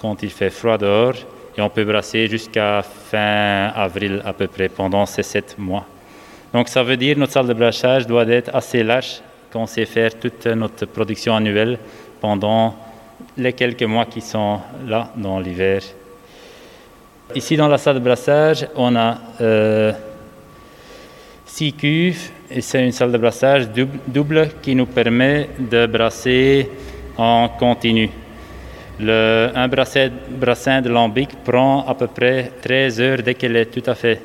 quand 0.00 0.22
il 0.22 0.30
fait 0.30 0.50
froid 0.50 0.78
dehors, 0.78 1.14
et 1.56 1.60
on 1.60 1.68
peut 1.68 1.84
brasser 1.84 2.26
jusqu'à 2.28 2.82
fin 2.82 3.70
avril 3.74 4.22
à 4.24 4.32
peu 4.32 4.46
près, 4.46 4.68
pendant 4.68 5.04
ces 5.06 5.22
sept 5.22 5.56
mois. 5.58 5.84
Donc, 6.54 6.68
ça 6.68 6.82
veut 6.82 6.96
dire 6.96 7.14
que 7.14 7.20
notre 7.20 7.32
salle 7.32 7.48
de 7.48 7.52
brassage 7.52 8.06
doit 8.06 8.26
être 8.26 8.54
assez 8.54 8.82
large 8.82 9.20
qu'on 9.52 9.66
sait 9.66 9.84
faire 9.84 10.18
toute 10.18 10.46
notre 10.46 10.86
production 10.86 11.34
annuelle 11.34 11.78
pendant 12.20 12.74
les 13.36 13.52
quelques 13.52 13.82
mois 13.82 14.06
qui 14.06 14.20
sont 14.20 14.60
là 14.86 15.10
dans 15.16 15.38
l'hiver. 15.38 15.82
Ici, 17.34 17.56
dans 17.56 17.68
la 17.68 17.76
salle 17.76 17.96
de 17.96 18.00
brassage, 18.00 18.66
on 18.74 18.96
a 18.96 19.18
euh, 19.40 19.92
six 21.58 21.72
cuves 21.72 22.30
et 22.48 22.60
c'est 22.60 22.84
une 22.84 22.92
salle 22.92 23.10
de 23.10 23.18
brassage 23.18 23.68
double, 24.06 24.48
qui 24.62 24.76
nous 24.76 24.86
permet 24.86 25.48
de 25.58 25.86
brasser 25.86 26.70
en 27.16 27.48
continu. 27.48 28.08
Le, 29.00 29.50
un 29.54 29.66
brassin, 29.66 30.80
de 30.80 30.88
lambic 30.88 31.30
prend 31.44 31.84
à 31.84 31.94
peu 31.94 32.06
près 32.06 32.52
13 32.62 33.00
heures 33.00 33.22
dès 33.24 33.34
qu'elle 33.34 33.56
est 33.56 33.66
tout 33.66 33.90
à 33.90 33.96
fait 33.96 34.20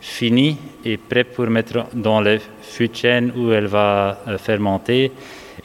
finie 0.00 0.56
et 0.82 0.96
prête 0.96 1.34
pour 1.34 1.48
mettre 1.48 1.86
dans 1.92 2.22
les 2.22 2.40
fûts 2.62 2.88
de 2.88 2.96
chêne 2.96 3.32
où 3.36 3.52
elle 3.52 3.66
va 3.66 4.18
euh, 4.26 4.38
fermenter. 4.38 5.12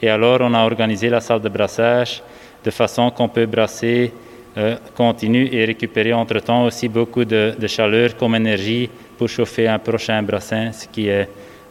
Et 0.02 0.10
alors, 0.10 0.40
on 0.42 0.52
a 0.52 0.64
organisé 0.64 1.08
la 1.08 1.22
salle 1.22 1.40
de 1.40 1.48
brassage 1.48 2.22
de 2.62 2.70
façon 2.70 3.10
qu'on 3.10 3.30
peut 3.30 3.46
brasser 3.46 4.12
euh, 4.56 4.76
continu 4.94 5.48
et 5.52 5.64
récupérer 5.64 6.12
entre-temps 6.12 6.64
aussi 6.64 6.88
beaucoup 6.88 7.24
de, 7.24 7.54
de 7.58 7.66
chaleur 7.66 8.16
comme 8.16 8.34
énergie 8.34 8.88
pour 9.18 9.28
chauffer 9.28 9.68
un 9.68 9.78
prochain 9.78 10.22
brassin, 10.22 10.72
ce 10.72 10.86
qui 10.88 11.08
est 11.08 11.28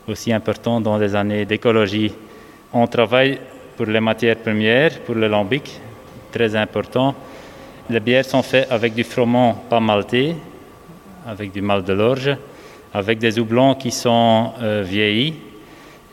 aussi 0.07 0.31
important 0.31 0.79
dans 0.79 0.97
les 0.97 1.15
années 1.15 1.45
d'écologie. 1.45 2.11
On 2.73 2.87
travaille 2.87 3.39
pour 3.75 3.85
les 3.87 3.99
matières 3.99 4.37
premières, 4.37 4.99
pour 4.99 5.15
le 5.15 5.27
lambic, 5.27 5.79
très 6.31 6.55
important. 6.55 7.15
Les 7.89 7.99
bières 7.99 8.25
sont 8.25 8.41
faites 8.41 8.71
avec 8.71 8.93
du 8.93 9.03
froment 9.03 9.63
pas 9.69 9.79
malté, 9.79 10.35
avec 11.27 11.51
du 11.51 11.61
mal 11.61 11.83
de 11.83 11.93
l'orge, 11.93 12.35
avec 12.93 13.19
des 13.19 13.39
houblons 13.39 13.75
qui 13.75 13.91
sont 13.91 14.53
euh, 14.61 14.83
vieillis. 14.85 15.35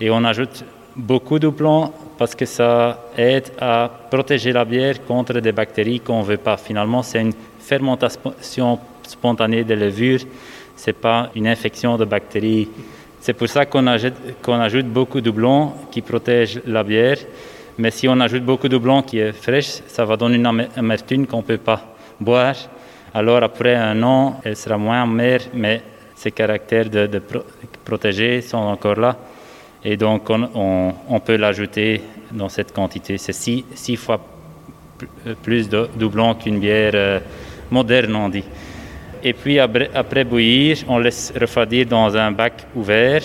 Et 0.00 0.10
on 0.10 0.24
ajoute 0.24 0.64
beaucoup 0.96 1.38
d'houblons 1.38 1.92
parce 2.18 2.34
que 2.34 2.44
ça 2.44 3.06
aide 3.16 3.50
à 3.60 3.90
protéger 4.10 4.52
la 4.52 4.64
bière 4.64 5.04
contre 5.06 5.40
des 5.40 5.52
bactéries 5.52 6.00
qu'on 6.00 6.20
ne 6.20 6.24
veut 6.26 6.36
pas. 6.36 6.56
Finalement, 6.56 7.02
c'est 7.02 7.20
une 7.20 7.32
fermentation 7.58 8.78
spontanée 9.02 9.64
des 9.64 9.76
levures 9.76 10.20
ce 10.82 10.90
n'est 10.90 10.94
pas 10.94 11.30
une 11.34 11.46
infection 11.46 11.96
de 11.96 12.04
bactéries. 12.04 12.68
C'est 13.20 13.34
pour 13.34 13.48
ça 13.48 13.66
qu'on 13.66 13.86
ajoute, 13.86 14.14
ajoute 14.48 14.86
beaucoup 14.86 15.20
de 15.20 15.30
blond 15.30 15.72
qui 15.92 16.02
protège 16.02 16.60
la 16.66 16.82
bière. 16.82 17.18
Mais 17.78 17.90
si 17.90 18.08
on 18.08 18.18
ajoute 18.18 18.44
beaucoup 18.44 18.68
de 18.68 18.76
blond 18.78 19.02
qui 19.02 19.18
est 19.18 19.32
fraîche, 19.32 19.80
ça 19.86 20.04
va 20.04 20.16
donner 20.16 20.36
une 20.36 20.68
amertume 20.76 21.26
qu'on 21.26 21.38
ne 21.38 21.42
peut 21.42 21.58
pas 21.58 21.94
boire. 22.20 22.56
Alors 23.14 23.42
après 23.42 23.76
un 23.76 24.02
an, 24.02 24.40
elle 24.44 24.56
sera 24.56 24.76
moins 24.76 25.02
amère, 25.02 25.42
mais 25.54 25.82
ses 26.16 26.32
caractères 26.32 26.90
de, 26.90 27.06
de 27.06 27.22
protéger 27.84 28.40
sont 28.40 28.58
encore 28.58 28.98
là. 28.98 29.16
Et 29.84 29.96
donc 29.96 30.30
on, 30.30 31.20
peut 31.20 31.36
l'ajouter 31.36 32.02
dans 32.30 32.48
cette 32.48 32.72
quantité. 32.72 33.18
C'est 33.18 33.32
six, 33.32 33.96
fois 33.96 34.20
plus 35.42 35.68
de 35.68 35.88
doublon 35.96 36.34
qu'une 36.34 36.60
bière 36.60 36.92
euh, 36.94 37.20
moderne, 37.70 38.14
on 38.14 38.28
dit. 38.28 38.44
Et 39.24 39.32
puis 39.32 39.58
après, 39.58 40.24
bouillir, 40.24 40.78
on 40.88 40.98
laisse 40.98 41.32
refroidir 41.40 41.86
dans 41.86 42.16
un 42.16 42.30
bac 42.32 42.66
ouvert 42.74 43.22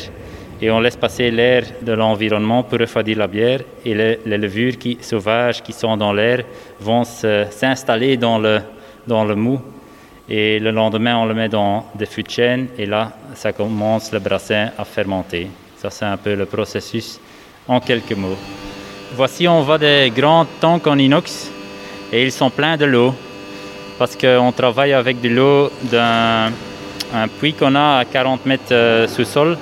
et 0.62 0.72
on 0.72 0.80
laisse 0.80 0.96
passer 0.96 1.30
l'air 1.30 1.64
de 1.82 1.92
l'environnement 1.92 2.64
pour 2.64 2.80
refroidir 2.80 3.18
la 3.18 3.28
bière. 3.28 3.62
Et 3.86 3.94
les, 3.94 4.38
levures 4.38 4.76
sauvages 5.02 5.62
qui 5.62 5.74
sont 5.74 5.98
dans 5.98 6.14
l'air 6.14 6.44
vont 6.80 7.04
s'installer 7.04 8.18
dans 8.18 8.40
le, 8.40 8.60
dans 9.06 9.26
le 9.26 9.36
mou. 9.36 9.60
Et 10.30 10.60
le 10.60 10.72
lendemain, 10.72 11.18
on 11.18 11.26
le 11.26 11.34
met 11.34 11.50
dans 11.50 11.86
des 11.96 12.06
fûts 12.06 12.24
de 12.24 12.30
chêne 12.30 12.68
et 12.78 12.86
là, 12.86 13.12
ça 13.34 13.54
commence 13.54 14.12
le 14.12 14.20
brassin 14.20 14.72
à 14.78 14.84
fermenter. 14.84 15.48
C'est 15.90 16.06
un 16.06 16.18
peu 16.18 16.36
le 16.36 16.46
processus 16.46 17.20
en 17.68 17.80
quelques 17.80 18.14
mots. 18.14 18.38
Voici, 19.16 19.48
on 19.48 19.62
voit 19.62 19.78
des 19.78 20.12
grands 20.16 20.46
tanks 20.60 20.88
en 20.88 20.98
inox 20.98 21.50
et 22.12 22.24
ils 22.24 22.32
sont 22.32 22.50
pleins 22.50 22.78
de 22.78 22.86
l'eau 22.86 23.14
parce 23.98 24.16
qu'on 24.16 24.52
travaille 24.52 24.94
avec 24.94 25.22
de 25.22 25.30
l'eau 25.30 25.72
d'un 25.84 26.52
puits 27.40 27.54
qu'on 27.54 27.76
a 27.76 28.00
à 28.00 28.06
40 28.06 28.46
mètres 28.46 28.64
euh, 28.72 29.08
sous 29.08 29.24
sol 29.24 29.58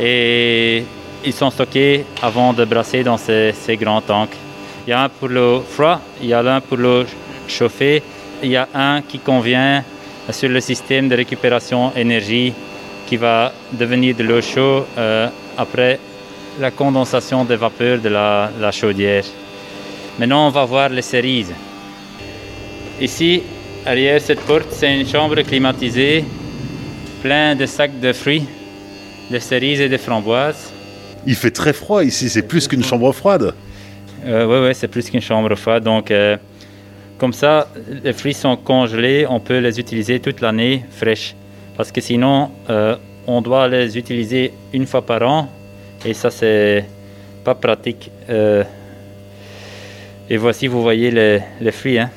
et 0.00 0.84
ils 1.24 1.32
sont 1.32 1.50
stockés 1.50 2.04
avant 2.22 2.52
de 2.52 2.64
brasser 2.64 3.02
dans 3.02 3.16
ces, 3.16 3.54
grands 3.80 4.02
tanks. 4.02 4.36
Il 4.86 4.90
y 4.90 4.92
a 4.92 5.02
un 5.02 5.08
pour 5.08 5.28
l'eau 5.28 5.62
froide, 5.62 6.00
il 6.20 6.28
y 6.28 6.34
a 6.34 6.40
un 6.40 6.60
pour 6.60 6.76
l'eau 6.76 7.04
chauffée, 7.48 8.02
il 8.42 8.50
y 8.50 8.56
a 8.56 8.68
un 8.74 9.00
qui 9.00 9.18
convient 9.18 9.82
sur 10.30 10.48
le 10.48 10.60
système 10.60 11.08
de 11.08 11.16
récupération 11.16 11.92
énergie 11.96 12.52
qui 13.06 13.16
va 13.16 13.52
devenir 13.72 14.14
de 14.14 14.22
l'eau 14.22 14.40
chaude 14.40 14.84
euh, 14.96 15.28
après 15.56 15.98
la 16.60 16.70
condensation 16.70 17.44
des 17.44 17.56
vapeurs 17.56 17.98
de 17.98 18.08
la, 18.08 18.50
la 18.60 18.70
chaudière. 18.70 19.24
Maintenant, 20.18 20.46
on 20.46 20.50
va 20.50 20.64
voir 20.64 20.88
les 20.88 21.02
cerises. 21.02 21.52
Ici, 23.00 23.42
derrière 23.84 24.20
cette 24.20 24.40
porte, 24.40 24.68
c'est 24.70 25.00
une 25.00 25.06
chambre 25.06 25.40
climatisée, 25.42 26.24
plein 27.22 27.56
de 27.56 27.66
sacs 27.66 27.98
de 27.98 28.12
fruits, 28.12 28.46
de 29.30 29.38
cerises 29.38 29.80
et 29.80 29.88
de 29.88 29.96
framboises. 29.96 30.72
Il 31.26 31.34
fait 31.34 31.50
très 31.50 31.72
froid 31.72 32.04
ici, 32.04 32.28
c'est 32.28 32.42
plus 32.46 32.68
qu'une 32.68 32.84
chambre 32.84 33.10
froide. 33.12 33.54
Euh, 34.24 34.46
oui, 34.46 34.66
ouais, 34.66 34.74
c'est 34.74 34.88
plus 34.88 35.10
qu'une 35.10 35.20
chambre 35.20 35.54
froide. 35.56 35.82
Donc, 35.82 36.10
euh, 36.10 36.36
comme 37.18 37.32
ça, 37.32 37.68
les 38.04 38.12
fruits 38.12 38.34
sont 38.34 38.56
congelés, 38.56 39.26
on 39.28 39.40
peut 39.40 39.58
les 39.58 39.80
utiliser 39.80 40.20
toute 40.20 40.40
l'année 40.40 40.84
fraîches. 40.90 41.34
Parce 41.76 41.90
que 41.90 42.00
sinon, 42.00 42.50
euh, 42.70 42.96
on 43.26 43.40
doit 43.40 43.68
les 43.68 43.96
utiliser 43.98 44.52
une 44.72 44.86
fois 44.86 45.02
par 45.02 45.22
an 45.22 45.48
et 46.04 46.14
ça, 46.14 46.30
c'est 46.30 46.84
pas 47.44 47.54
pratique. 47.54 48.10
Euh, 48.28 48.64
et 50.28 50.36
voici, 50.36 50.66
vous 50.66 50.82
voyez 50.82 51.10
les, 51.10 51.40
les 51.60 51.72
fruits. 51.72 51.98
Hein 51.98 52.10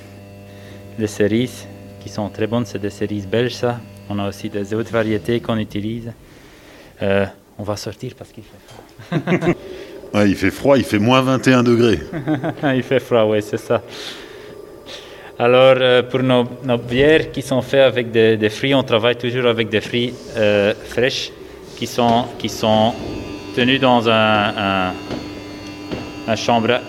les 0.97 1.07
cerises 1.07 1.67
qui 2.01 2.09
sont 2.09 2.29
très 2.29 2.47
bonnes, 2.47 2.65
c'est 2.65 2.79
des 2.79 2.89
cerises 2.89 3.27
belges 3.27 3.53
ça. 3.53 3.79
On 4.09 4.19
a 4.19 4.27
aussi 4.27 4.49
des 4.49 4.73
autres 4.73 4.91
variétés 4.91 5.39
qu'on 5.39 5.57
utilise. 5.57 6.11
Euh, 7.01 7.25
on 7.57 7.63
va 7.63 7.75
sortir 7.75 8.13
parce 8.17 8.31
qu'il 8.31 8.43
fait 8.43 9.21
froid. 9.35 10.23
il 10.25 10.35
fait 10.35 10.51
froid, 10.51 10.77
il 10.77 10.83
fait 10.83 10.99
moins 10.99 11.21
21 11.21 11.63
degrés. 11.63 11.99
il 12.75 12.83
fait 12.83 12.99
froid, 12.99 13.25
oui, 13.25 13.41
c'est 13.41 13.57
ça. 13.57 13.83
Alors, 15.39 15.75
euh, 15.79 16.01
pour 16.03 16.23
nos, 16.23 16.45
bières 16.77 17.31
qui 17.31 17.41
sont 17.41 17.61
faites 17.61 17.81
avec 17.81 18.11
des, 18.11 18.49
fruits, 18.49 18.73
on 18.73 18.83
travaille 18.83 19.15
toujours 19.15 19.45
avec 19.45 19.69
des 19.69 19.81
fruits 19.81 20.13
euh, 20.35 20.73
fraîches 20.85 21.31
qui 21.77 21.85
sont, 21.85 22.25
qui 22.39 22.49
sont 22.49 22.93
tenus 23.55 23.79
dans 23.79 24.09
un, 24.09 24.93
un, 26.27 26.35
chambre 26.35 26.79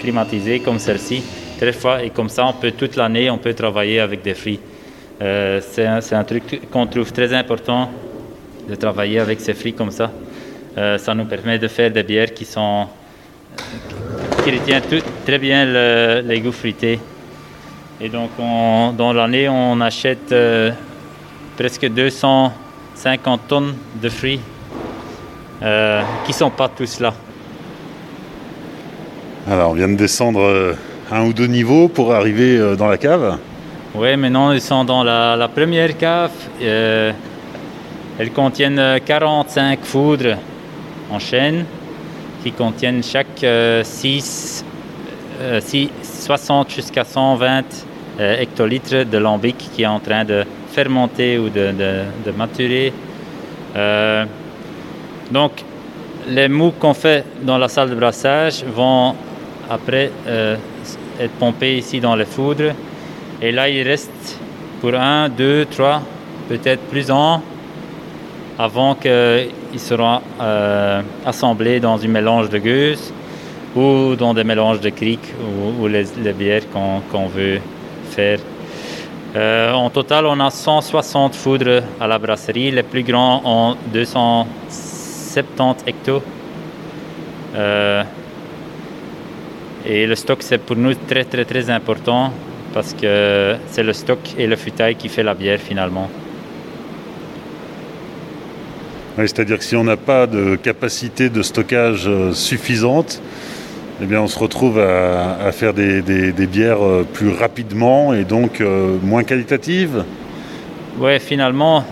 climatisée 0.00 0.60
comme 0.60 0.78
celle-ci 0.78 1.22
fois. 1.70 2.02
Et 2.02 2.10
comme 2.10 2.28
ça, 2.28 2.46
on 2.46 2.54
peut 2.54 2.72
toute 2.72 2.96
l'année, 2.96 3.30
on 3.30 3.38
peut 3.38 3.54
travailler 3.54 4.00
avec 4.00 4.22
des 4.22 4.34
fruits. 4.34 4.58
Euh, 5.20 5.60
c'est 5.60 5.86
un, 5.86 6.24
truc 6.24 6.68
qu'on 6.70 6.86
trouve 6.86 7.12
très 7.12 7.32
important 7.32 7.90
de 8.68 8.74
travailler 8.74 9.20
avec 9.20 9.40
ces 9.40 9.54
fruits 9.54 9.74
comme 9.74 9.92
ça. 9.92 10.10
Euh, 10.76 10.98
ça 10.98 11.14
nous 11.14 11.26
permet 11.26 11.58
de 11.58 11.68
faire 11.68 11.90
des 11.92 12.02
bières 12.02 12.34
qui 12.34 12.44
sont 12.44 12.88
qui 14.42 14.50
retiennent 14.50 14.82
très 15.24 15.38
bien 15.38 16.22
les 16.22 16.40
goûts. 16.40 16.52
Et 18.02 18.08
donc, 18.08 18.30
dans 18.38 19.12
l'année, 19.12 19.48
on 19.48 19.80
achète 19.80 20.32
euh, 20.32 20.72
presque 21.56 21.88
250 21.88 23.40
tonnes 23.48 23.74
de 24.02 24.08
fruits 24.08 24.40
qui 25.60 26.30
ne 26.30 26.34
sont 26.34 26.50
pas 26.50 26.68
tous 26.68 26.98
là. 26.98 27.14
Alors, 29.50 29.70
on 29.70 29.74
vient 29.74 29.88
de 29.88 29.96
descendre 29.96 30.40
euh, 30.40 30.74
un 31.10 31.26
ou 31.26 31.32
deux 31.32 31.46
niveaux 31.46 31.88
pour 31.88 32.14
arriver 32.14 32.56
euh, 32.56 32.76
dans 32.76 32.86
la 32.86 32.96
cave. 32.96 33.38
Oui, 33.92 34.16
maintenant 34.16 34.52
ils 34.52 34.60
sont 34.60 34.84
dans 34.84 35.02
la, 35.02 35.48
première 35.52 35.96
cave. 35.98 36.30
Euh, 36.62 37.10
elles 38.18 38.30
contiennent 38.30 39.00
45 39.04 39.80
foudres 39.82 40.36
en 41.10 41.18
chaîne 41.18 41.64
qui 42.44 42.52
contiennent 42.52 43.02
chaque 43.02 43.44
6, 43.82 44.64
60 46.02 46.70
jusqu'à 46.70 47.04
120 47.04 47.64
hectolitres 48.18 49.04
de 49.04 49.18
lambic 49.18 49.56
qui 49.56 49.82
est 49.82 49.86
en 49.86 50.00
train 50.00 50.24
de 50.24 50.44
fermenter 50.68 51.38
ou 51.38 51.48
de, 51.48 51.72
de 52.24 52.30
maturer. 52.36 52.92
donc, 55.30 55.64
les 56.28 56.48
mous 56.48 56.72
qu'on 56.72 56.94
fait 56.94 57.24
dans 57.42 57.58
la 57.58 57.68
salle 57.68 57.90
de 57.90 57.94
brassage 57.94 58.64
vont 58.64 59.14
après 59.68 60.10
euh, 60.26 60.56
être 61.20 61.32
pompés 61.32 61.76
ici 61.76 62.00
dans 62.00 62.14
les 62.14 62.24
foudres. 62.24 62.74
Et 63.40 63.52
là, 63.52 63.68
il 63.68 63.86
reste 63.86 64.38
pour 64.80 64.94
un, 64.94 65.28
deux, 65.28 65.66
trois, 65.66 66.02
peut-être 66.48 66.82
plus 66.82 67.10
ans 67.10 67.42
avant 68.58 68.94
qu'ils 68.94 69.48
seront 69.78 70.20
euh, 70.40 71.00
assemblés 71.24 71.80
dans 71.80 72.02
un 72.02 72.08
mélange 72.08 72.50
de 72.50 72.58
gueuse 72.58 73.12
ou 73.74 74.14
dans 74.16 74.34
des 74.34 74.44
mélanges 74.44 74.80
de 74.80 74.90
criques 74.90 75.32
ou, 75.80 75.88
les, 75.88 76.04
bières 76.32 76.62
qu'on 76.70 77.26
veut 77.26 77.60
Euh, 78.18 79.72
en 79.72 79.90
total, 79.90 80.26
on 80.26 80.38
a 80.40 80.50
160 80.50 81.34
foudres 81.34 81.82
à 82.00 82.06
la 82.06 82.18
brasserie. 82.18 82.70
Les 82.70 82.82
plus 82.82 83.02
grands 83.02 83.42
ont 83.44 83.76
270 83.92 85.84
hectos. 85.86 86.22
Et 89.84 90.06
le 90.06 90.14
stock, 90.14 90.42
c'est 90.42 90.58
pour 90.58 90.76
nous 90.76 90.94
très, 90.94 91.24
très, 91.24 91.44
très 91.44 91.68
important 91.68 92.32
parce 92.72 92.94
que 92.94 93.56
c'est 93.70 93.82
le 93.82 93.92
stock 93.92 94.18
et 94.38 94.46
le 94.46 94.56
futail 94.56 94.94
qui 94.94 95.08
fait 95.08 95.22
la 95.22 95.34
bière 95.34 95.58
finalement. 95.58 96.08
C'est-à-dire 99.16 99.58
que 99.58 99.64
si 99.64 99.76
on 99.76 99.84
n'a 99.84 99.96
pas 99.96 100.26
de 100.26 100.56
capacité 100.56 101.28
de 101.28 101.42
stockage 101.42 102.04
euh, 102.06 102.32
suffisante, 102.32 103.20
eh 104.02 104.06
bien 104.06 104.20
on 104.20 104.26
se 104.26 104.38
retrouve 104.38 104.80
à, 104.80 105.52
faire 105.52 105.72
des, 105.72 106.02
bières 106.46 106.82
euh, 106.82 107.04
plus 107.04 107.30
rapidement 107.30 108.12
et 108.12 108.24
donc 108.24 108.60
euh, 108.60 108.98
moins 109.00 109.22
qualitatives. 109.22 110.04
Oui, 110.98 111.20
finalement, 111.20 111.84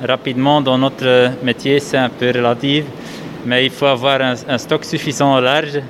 rapidement 0.00 0.60
dans 0.60 0.78
notre 0.78 1.32
métier, 1.42 1.80
c'est 1.80 1.96
un 1.96 2.08
peu 2.08 2.28
relatif, 2.28 2.84
mais 3.44 3.64
il 3.64 3.70
faut 3.70 3.86
avoir 3.86 4.20
un, 4.20 4.58
stock 4.58 4.84
suffisant 4.84 5.40
large 5.40 5.80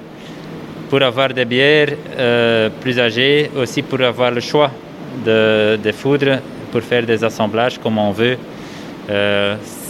pour 0.89 1.03
avoir 1.03 1.29
des 1.35 1.45
bières 1.45 1.93
euh, 2.19 2.71
plus 2.81 2.99
âgées, 2.99 3.51
aussi 3.55 3.83
pour 3.83 4.01
avoir 4.01 4.31
le 4.31 4.41
choix 4.41 4.71
de, 5.27 5.77
de 5.77 5.93
foudres 5.93 6.39
pour 6.73 6.81
faire 6.81 7.05
des 7.05 7.23
assemblages 7.23 7.79
comme 7.79 7.99
on 7.99 8.13
veut. 8.13 8.39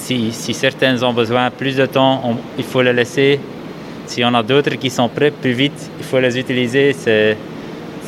Si, 0.06 0.32
certains 0.52 1.02
ont 1.02 1.12
besoin 1.12 1.50
plus 1.50 1.76
de 1.76 1.86
temps, 1.86 2.36
il 2.58 2.64
faut 2.64 2.82
les 2.82 2.92
laisser. 2.92 3.40
Si 4.06 4.24
on 4.24 4.32
a 4.34 4.42
d'autres 4.42 4.76
qui 4.76 4.88
sont 4.90 5.08
prêts 5.08 5.30
plus 5.30 5.52
vite, 5.52 5.90
il 5.98 6.04
faut 6.04 6.20
les 6.20 6.38
utiliser. 6.38 6.94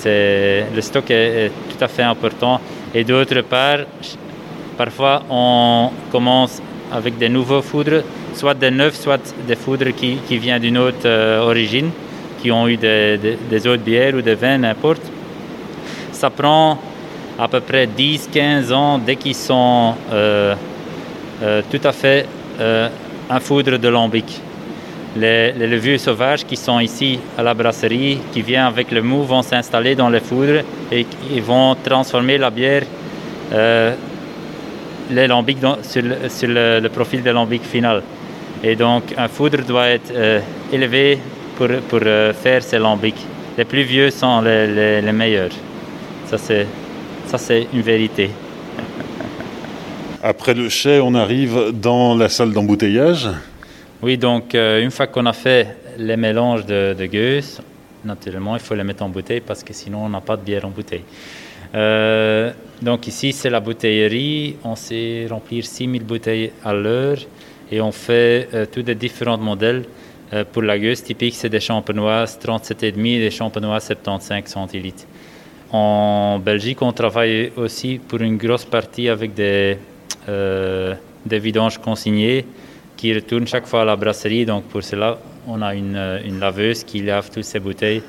Le 0.05 0.81
stock 0.81 1.11
est, 1.11 1.51
tout 1.71 1.85
à 1.85 1.89
fait 1.89 2.05
important. 2.05 2.61
Et 2.95 3.05
d'autre 3.05 3.41
part, 3.43 3.81
parfois 4.77 5.23
on 5.29 5.91
commence 6.11 6.63
avec 6.93 7.19
des 7.19 7.29
nouveaux 7.29 7.63
foudres, 7.63 8.03
soit 8.35 8.55
des 8.55 8.71
neufs, 8.71 8.95
soit 8.95 9.35
des 9.47 9.57
foudres 9.57 9.93
qui, 9.95 10.39
viennent 10.39 10.63
d'une 10.63 10.79
autre 10.79 11.07
euh, 11.07 11.41
origine 11.41 11.91
qui 12.41 12.51
ont 12.53 12.69
eu 12.69 12.77
des, 12.77 13.19
des, 13.51 13.67
eaux 13.67 13.77
de 13.77 13.83
bière 13.83 14.15
ou 14.15 14.23
des 14.23 14.37
vins, 14.37 14.59
n'importe. 14.59 15.03
Ça 16.13 16.31
prend 16.31 16.79
à 17.39 17.49
peu 17.49 17.61
près 17.61 17.87
10-15 17.87 18.73
ans 18.73 18.99
dès 18.99 19.17
qu'ils 19.17 19.35
sont 19.35 19.95
euh, 20.13 20.55
euh, 21.43 21.63
tout 21.71 21.81
à 21.83 21.93
fait 21.93 22.27
un 23.31 23.41
foudre 23.41 23.77
de 23.79 23.89
lambic. 23.89 24.41
Les, 25.17 25.53
les, 25.53 25.67
levures 25.67 25.99
sauvages 25.99 26.45
qui 26.45 26.57
sont 26.57 26.79
ici 26.81 27.19
à 27.37 27.43
la 27.43 27.55
brasserie, 27.55 28.19
qui 28.33 28.43
viennent 28.43 28.67
avec 28.67 28.91
le 28.91 29.03
mou, 29.03 29.23
vont 29.23 29.43
s'installer 29.43 29.95
dans 29.95 30.11
les 30.11 30.21
foudres 30.21 30.63
et 30.93 31.07
vont 31.41 31.75
transformer 31.83 32.39
la 32.39 32.51
bière, 32.51 32.83
lambics 35.11 35.59
sur, 35.83 36.03
le, 36.03 36.89
profil 36.89 37.23
de 37.23 37.31
lambic 37.31 37.63
final. 37.63 38.03
Et 38.63 38.77
donc 38.77 39.15
un 39.17 39.29
foudre 39.29 39.65
doit 39.65 39.89
être 39.89 40.13
élevé 40.73 41.19
pour, 41.59 41.69
pour 41.89 42.01
euh, 42.05 42.33
faire 42.33 42.63
ces 42.63 42.79
lambics. 42.79 43.27
Les 43.59 43.65
plus 43.65 43.83
vieux 43.83 44.11
sont 44.11 44.41
les, 44.41 45.03
les, 45.03 45.13
meilleurs. 45.13 45.51
Ça, 46.27 46.39
c'est, 46.39 46.67
ça, 47.27 47.37
c'est 47.37 47.67
une 47.75 47.81
vérité. 47.81 48.31
Après 50.23 50.55
le 50.55 50.69
chai, 50.69 51.01
on 51.01 51.15
arrive 51.15 51.73
dans 51.73 52.15
la 52.15 52.29
salle 52.29 52.53
d'embouteillage. 52.53 53.29
Oui, 54.03 54.17
donc 54.17 54.55
euh, 54.55 54.83
une 54.83 54.91
fois 54.91 55.07
qu'on 55.07 55.27
a 55.27 55.33
fait 55.33 55.77
les 55.99 56.17
mélanges 56.17 56.65
de, 56.67 57.07
gueuse, 57.07 57.61
naturellement, 58.05 58.55
il 58.57 58.61
faut 58.61 58.75
les 58.75 58.85
mettre 58.85 59.03
en 59.03 59.09
bouteille 59.09 59.41
parce 59.41 59.63
que 59.65 59.73
sinon, 59.73 60.05
on 60.05 60.09
n'a 60.09 60.21
pas 60.21 60.37
de 60.37 60.43
bière 60.43 60.65
en 60.65 60.71
bouteille. 60.71 61.05
Euh, 61.75 62.53
donc 62.81 63.07
ici, 63.07 63.33
c'est 63.33 63.51
la 63.51 63.61
bouteillerie. 63.61 64.57
On 64.65 64.77
sait 64.77 65.27
remplir 65.29 65.65
6000 65.65 66.05
bouteilles 66.05 66.53
à 66.65 66.73
l'heure 66.73 67.19
et 67.71 67.81
on 67.81 67.93
fait 67.93 68.49
tous 68.73 68.85
les 68.87 68.95
différents 68.95 69.37
modèles 69.37 69.85
euh, 70.33 70.45
pour 70.45 70.63
la 70.63 70.79
gueuse 70.79 71.03
typique, 71.03 71.35
c'est 71.35 71.49
des 71.49 71.61
champenoises 71.61 72.39
37,5 72.43 73.07
et 73.07 73.19
des 73.19 73.31
champenoises 73.31 73.87
75 73.87 74.45
centilitres. 74.47 75.05
En 75.71 76.39
Belgique, 76.39 76.83
on 76.83 76.93
travaille 76.93 77.53
aussi 77.57 77.99
pour 77.99 78.21
une 78.21 78.37
grosse 78.37 78.65
partie 78.65 79.09
avec 79.09 79.35
des, 79.35 79.79
euh, 80.29 80.95
des 81.25 81.39
vidanges 81.39 81.79
consignées 81.79 82.45
qui 82.99 83.15
retournent 83.15 83.47
chaque 83.47 83.67
fois 83.67 83.83
à 83.83 83.85
la 83.87 83.97
brasserie. 83.97 84.45
Donc 84.45 84.65
pour 84.65 84.83
cela, 84.83 85.19
on 85.47 85.63
a 85.63 85.75
une, 85.75 86.21
une 86.27 86.39
laveuse 86.39 86.85
qui 86.85 87.01
lave 87.01 87.31
toutes 87.31 87.45
ces 87.45 87.61
bouteilles. 87.61 88.03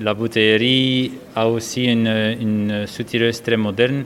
La 0.00 0.12
bouteillerie 0.12 1.12
a 1.34 1.48
aussi 1.48 1.84
une, 1.84 2.08
une 2.08 2.86
soutireuse 2.86 3.40
très 3.40 3.56
moderne 3.56 4.04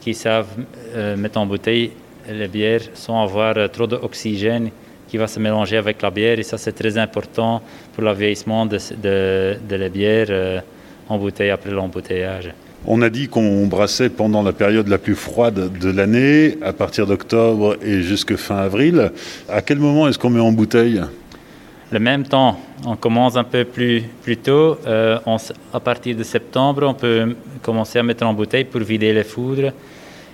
qui 0.00 0.14
savent 0.14 0.54
euh, 0.94 1.16
mettre 1.16 1.38
en 1.38 1.46
bouteille 1.46 1.92
les 2.30 2.48
bières 2.48 2.82
sans 2.94 3.22
avoir 3.22 3.70
trop 3.70 3.86
d'oxygène 3.86 4.70
qui 5.08 5.16
va 5.16 5.26
se 5.26 5.40
mélanger 5.40 5.78
avec 5.78 6.02
la 6.02 6.10
bière 6.10 6.38
et 6.38 6.42
ça 6.42 6.58
c'est 6.58 6.72
très 6.72 6.98
important 6.98 7.62
pour 7.94 8.04
le 8.04 8.12
vieillissement 8.12 8.66
de, 8.66 8.78
de, 9.02 9.56
de 9.66 9.76
la 9.76 9.88
bière 9.88 10.26
euh, 10.28 10.60
en 11.08 11.16
bouteille 11.16 11.50
après 11.50 11.70
l'embouteillage. 11.70 12.50
On 12.90 13.02
a 13.02 13.10
dit 13.10 13.28
qu'on 13.28 13.66
brassait 13.66 14.08
pendant 14.08 14.42
la 14.42 14.54
période 14.54 14.88
la 14.88 14.96
plus 14.96 15.14
froide 15.14 15.78
de 15.78 15.90
l'année, 15.90 16.56
à 16.62 16.72
partir 16.72 17.06
d'octobre 17.06 17.76
et 17.82 18.00
jusque 18.00 18.34
fin 18.36 18.56
avril. 18.56 19.12
À 19.46 19.60
quel 19.60 19.78
moment 19.78 20.08
est-ce 20.08 20.18
qu'on 20.18 20.30
met 20.30 20.40
en 20.40 20.52
bouteille? 20.52 21.02
Le 21.92 21.98
même 21.98 22.24
temps, 22.26 22.58
on 22.86 22.96
commence 22.96 23.36
un 23.36 23.44
peu 23.44 23.66
plus, 23.66 24.04
tôt. 24.42 24.78
Euh, 24.86 25.18
à 25.74 25.80
partir 25.80 26.16
de 26.16 26.22
septembre, 26.22 26.84
on 26.86 26.94
peut 26.94 27.36
commencer 27.60 27.98
à 27.98 28.02
mettre 28.02 28.24
en 28.24 28.32
bouteille 28.32 28.64
pour 28.64 28.80
vider 28.80 29.12
les 29.12 29.24
foudres. 29.24 29.72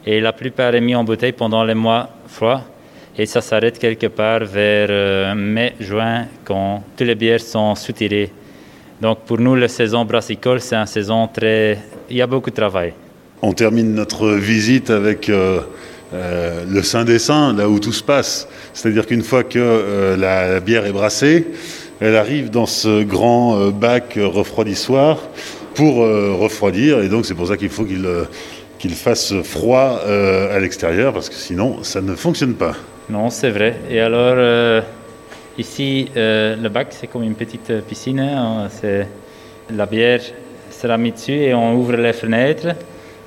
Et 0.07 0.21
la 0.21 0.33
plupart 0.33 0.77
est 0.77 0.81
mis 0.81 0.95
en 0.95 1.03
bouteille 1.03 1.33
pendant 1.33 1.65
les 1.65 1.75
mois 1.75 2.09
froids 2.29 2.63
et 3.19 3.27
ça 3.27 3.41
s'arrête 3.41 3.81
quelque 3.81 4.07
part 4.07 4.45
vers 4.45 4.89
euh, 4.91 5.35
mai-juin 5.35 6.27
quand 6.45 6.85
toutes 6.97 7.07
les 7.09 7.17
bières 7.17 7.41
sont 7.41 7.75
soutirées. 7.75 8.31
Donc 9.01 9.21
pour 9.21 9.39
nous, 9.39 9.55
la 9.55 9.69
saison 9.69 10.05
brassicole, 10.05 10.61
c'est 10.61 10.77
une 10.77 10.87
saison 10.87 11.29
très... 11.29 11.79
Il 12.11 12.17
y 12.17 12.23
a 12.23 12.27
beaucoup 12.27 12.51
de 12.51 12.55
travail. 12.55 12.93
On 13.43 13.53
termine 13.53 13.95
notre 13.95 14.31
visite 14.31 14.91
avec 14.91 15.29
euh, 15.29 15.61
euh, 16.15 16.65
le 16.69 16.83
Saint 16.83 17.05
des 17.05 17.19
Saints, 17.19 17.53
là 17.53 17.69
où 17.69 17.79
tout 17.79 17.93
se 17.93 18.03
passe. 18.03 18.49
C'est-à-dire 18.73 19.07
qu'une 19.07 19.23
fois 19.23 19.45
que 19.45 20.17
la, 20.19 20.61
bière 20.61 20.87
est 20.87 20.93
brassée, 20.93 21.47
elle 22.01 22.17
arrive 22.17 22.51
dans 22.51 22.67
ce 22.67 23.03
grand 23.03 23.71
bac 23.71 24.19
refroidissoir 24.19 25.19
pour 25.75 25.97
refroidir. 25.97 27.01
Et 27.01 27.09
donc 27.09 27.27
c'est 27.27 27.35
pour 27.35 27.49
ça 27.49 27.57
qu'il 27.57 27.69
faut 27.69 27.85
qu'il 27.85 28.07
qu'il 28.79 28.95
fasse 28.95 29.35
froid 29.43 30.01
à 30.07 30.59
l'extérieur, 30.59 31.13
parce 31.13 31.29
que 31.29 31.37
sinon 31.37 31.83
ça 31.83 32.01
ne 32.01 32.15
fonctionne 32.15 32.55
pas. 32.55 32.75
Non, 33.11 33.29
c'est 33.29 33.51
vrai. 33.51 33.77
Et 33.91 34.01
alors, 34.01 34.35
euh, 34.37 34.81
ici, 35.59 36.11
euh, 36.17 36.57
le 36.57 36.69
bac, 36.69 36.89
c'est 36.91 37.07
comme 37.07 37.23
une 37.23 37.35
petite 37.35 37.81
piscine. 37.87 38.21
Hein. 38.21 38.69
La 39.71 39.87
bière 39.87 40.21
sera 40.71 40.97
mise 40.99 41.15
dessus 41.15 41.33
et 41.33 41.55
on 41.55 41.75
ouvre 41.75 41.97
les 41.97 42.13
fenêtres. 42.13 42.75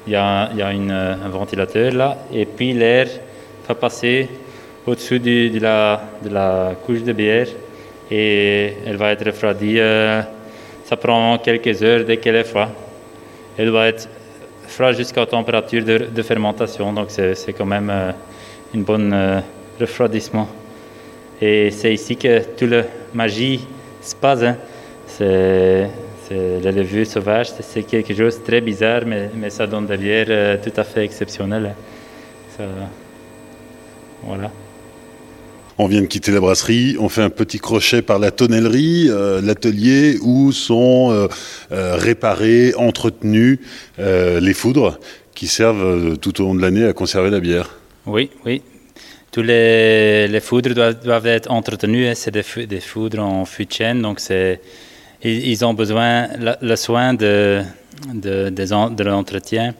Il 0.06 0.13
y 0.13 0.16
a, 0.16 0.50
il 0.52 0.58
y 0.58 0.62
a 0.62 0.68
un 0.68 1.30
ventilateur 1.30 1.92
là. 1.94 2.18
Et 2.32 2.46
puis 2.46 2.74
l'air 2.74 3.08
va 3.68 3.76
passer 3.76 4.30
au-dessus 4.86 5.20
de, 5.20 5.60
la, 5.60 6.02
de 6.24 6.30
la 6.30 6.76
couche 6.86 7.04
de 7.04 7.12
bière 7.12 7.48
et 8.10 8.74
elle 8.86 8.98
va 8.98 9.12
être 9.12 9.26
refroidie. 9.26 9.80
Euh, 9.80 10.22
ça 10.86 10.96
prend 10.96 11.38
quelques 11.40 11.82
heures 11.84 12.06
dès 12.06 12.18
qu'elle 12.18 12.36
est 12.36 12.46
froide. 12.46 12.70
Elle 13.58 13.68
doit 13.68 13.88
être 13.88 14.08
froide 14.68 14.96
jusqu'à 14.96 15.26
température 15.26 15.84
de, 15.84 16.22
fermentation. 16.22 16.94
Donc 16.94 17.08
c'est, 17.10 17.54
quand 17.58 17.66
même 17.66 17.92
une 18.74 18.84
bonne 18.84 19.44
refroidissement. 19.80 20.48
Et 21.41 21.71
c'est 21.71 21.93
ici 21.93 22.15
que 22.15 22.41
toute 22.56 22.69
la 22.69 22.84
magie 23.13 23.65
se 24.02 24.15
passe. 24.15 24.43
Hein. 24.43 24.58
c'est 25.08 25.89
les 26.32 26.71
levures 26.71 27.08
sauvages, 27.08 27.52
c'est 27.62 27.84
quelque 27.84 28.13
chose 28.13 28.39
de 28.39 28.43
très 28.43 28.60
bizarre, 28.60 29.04
mais, 29.06 29.30
mais 29.36 29.50
ça 29.50 29.65
donne 29.65 29.86
des 29.86 29.97
bières 29.97 30.26
euh, 30.30 30.58
tout 30.62 30.73
à 30.76 30.84
fait 30.84 31.06
exceptionnelles. 31.06 31.73
Ça, 32.58 32.63
voilà. 34.23 34.52
On 35.80 35.86
vient 35.86 36.02
de 36.02 36.08
quitter 36.08 36.32
la 36.32 36.39
brasserie, 36.39 36.97
on 37.00 37.08
fait 37.08 37.21
un 37.21 37.30
petit 37.30 37.60
crochet 37.60 38.02
par 38.02 38.17
la 38.17 38.32
tonnellerie, 38.32 39.10
euh, 39.10 39.41
l'atelier 39.41 40.17
où 40.23 40.52
sont 40.52 41.12
euh, 41.12 41.28
euh, 41.71 41.95
réparés, 41.97 42.73
entretenus 42.76 43.60
les 44.00 44.54
foudres 44.54 45.00
qui 45.36 45.45
servent 45.45 46.17
tout 46.17 46.41
au 46.41 46.45
long 46.45 46.56
de 46.56 46.62
l'année 46.62 46.84
à 46.84 46.93
conserver 46.93 47.30
la 47.30 47.39
bière. 47.39 47.69
Oui, 48.08 48.32
oui. 48.43 48.63
Tous 49.38 49.43
les, 49.43 50.39
foudres 50.41 50.73
doivent, 50.73 51.28
être 51.28 51.52
entretenus. 51.52 52.08
Hein. 52.10 52.13
C'est 52.15 52.32
des, 52.32 52.80
foudres 52.82 53.19
en 53.19 53.45
fût 53.45 53.65
de 53.65 54.02
donc 54.02 54.19
ils, 55.23 55.63
ont 55.63 55.76
besoin 55.76 56.28
le, 56.60 56.76
soin 56.76 57.13
de, 57.13 57.62
de, 58.15 58.50
de 58.50 59.04
l'entretien. 59.04 59.76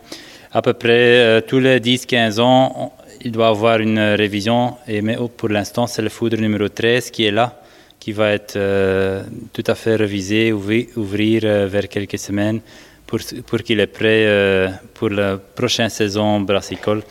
À 0.52 0.62
peu 0.62 0.74
près 0.74 1.42
tous 1.48 1.58
les 1.58 1.80
10-15 1.80 2.40
ans, 2.40 2.94
il 3.22 3.32
doit 3.32 3.48
avoir 3.48 3.80
une 3.80 3.98
révision, 3.98 4.76
et, 4.88 5.02
mais 5.02 5.18
pour 5.36 5.50
l'instant, 5.50 5.88
c'est 5.88 6.04
le 6.04 6.10
foudre 6.10 6.38
numéro 6.38 6.70
13 6.70 7.10
qui 7.10 7.26
est 7.26 7.32
là, 7.32 7.60
qui 8.00 8.12
va 8.12 8.34
être 8.34 8.58
euh, 8.58 9.24
tout 9.54 9.64
à 9.66 9.74
fait 9.74 9.96
révisé, 9.96 10.54
ouvrir, 10.54 11.42
euh, 11.46 11.66
vers 11.68 11.90
quelques 11.90 12.20
semaines 12.20 12.60
pour, 13.08 13.18
pour 13.48 13.64
qu'il 13.64 13.80
est 13.80 13.88
prêt 13.88 14.24
euh, 14.28 14.70
pour 14.94 15.10
la 15.10 15.38
prochaine 15.38 15.90
saison 15.90 16.42
brassicole. 16.42 17.02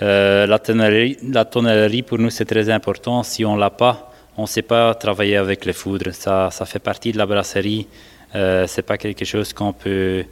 La, 0.00 0.58
tonnerie, 0.58 1.16
la 1.22 1.44
pour 1.44 2.18
nous, 2.18 2.30
c'est 2.30 2.44
très 2.44 2.68
important. 2.70 3.22
Si 3.22 3.44
on 3.44 3.54
ne 3.54 3.60
l'a 3.60 3.70
pas, 3.70 4.12
on 4.36 4.42
ne 4.42 4.46
sait 4.46 4.62
pas 4.62 4.94
travailler 4.94 5.36
avec 5.36 5.64
les 5.64 5.72
foudres. 5.72 6.12
Ça, 6.12 6.50
ça 6.50 6.66
fait 6.66 6.78
partie 6.78 7.12
de 7.12 7.18
la 7.18 7.26
brasserie. 7.26 7.86
ce 8.32 8.76
n'est 8.76 8.82
pas 8.82 8.98
quelque 8.98 9.24
chose 9.24 9.52
qu'on 9.52 9.72
peut 9.72 10.24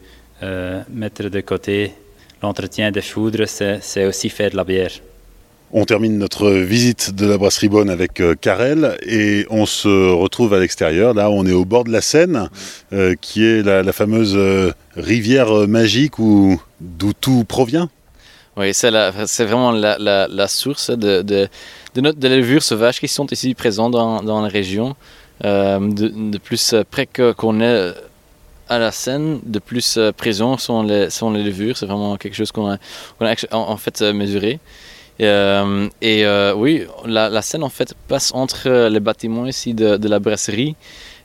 mettre 0.91 1.29
de 1.29 1.41
côté. 1.41 1.93
L'entretien 2.43 2.91
des 2.91 3.01
foudres, 3.01 3.49
c'est 3.49 4.05
aussi 4.05 4.29
faire 4.29 4.51
de 4.51 4.57
la 4.57 4.65
bière. 4.65 4.91
On 5.77 5.85
termine 5.85 6.19
notre 6.19 6.53
visite 6.53 7.17
de 7.17 7.27
la 7.27 7.37
brasserie 7.37 7.69
Bonne 7.69 7.91
avec 7.91 8.21
euh, 8.21 8.37
Carrel 8.41 8.97
et 9.05 9.45
on 9.51 9.67
se 9.67 9.89
retrouve 10.13 10.55
à 10.55 10.61
l'extérieur. 10.61 11.15
Là, 11.15 11.31
on 11.31 11.45
est 11.47 11.53
au 11.53 11.65
bord 11.65 11.83
de 11.83 11.91
la 11.91 12.01
Seine, 12.01 12.49
euh, 12.93 13.17
qui 13.21 13.45
est 13.45 13.63
la, 13.63 13.93
fameuse 13.93 14.35
euh, 14.37 14.71
rivière 14.95 15.67
magique 15.67 16.13
d'où 16.19 17.13
tout 17.21 17.45
provient. 17.49 17.91
Oui, 18.57 18.73
c'est 18.73 18.91
vraiment 19.45 19.73
la, 19.73 20.49
source 20.49 20.91
de, 20.91 21.23
de, 21.23 21.49
de, 21.95 22.29
levures 22.29 22.63
sauvages 22.63 23.01
qui 23.01 23.09
sont 23.09 23.27
ici 23.27 23.55
présentes 23.55 23.93
dans, 23.93 24.43
la 24.43 24.49
région. 24.49 24.95
de, 25.43 26.39
plus 26.39 26.75
près 26.91 27.07
qu'on 27.07 27.61
est 27.61 27.95
à 28.69 28.79
la 28.79 28.93
Seine, 28.93 29.41
de 29.45 29.59
plus 29.59 29.99
présents 30.17 30.57
sont 30.57 30.83
les, 30.83 31.11
sont 31.11 31.31
levures. 31.31 31.77
C'est 31.77 31.87
vraiment 31.87 32.17
quelque 32.17 32.37
chose 32.37 32.53
qu'on 32.53 32.71
a, 32.71 32.79
en 33.53 33.77
fait 33.77 34.01
mesuré. 34.03 34.61
Euh, 35.21 35.89
et 36.01 36.27
euh, 36.27 36.55
oui, 36.55 36.87
la, 37.05 37.43
scène 37.43 37.63
en 37.63 37.69
fait 37.69 37.95
passe 38.09 38.33
entre 38.35 38.89
les 38.89 39.01
bâtiments 39.01 39.47
ici 39.47 39.73
de, 39.73 39.97
de, 39.97 40.09
la 40.09 40.19
brasserie 40.19 40.75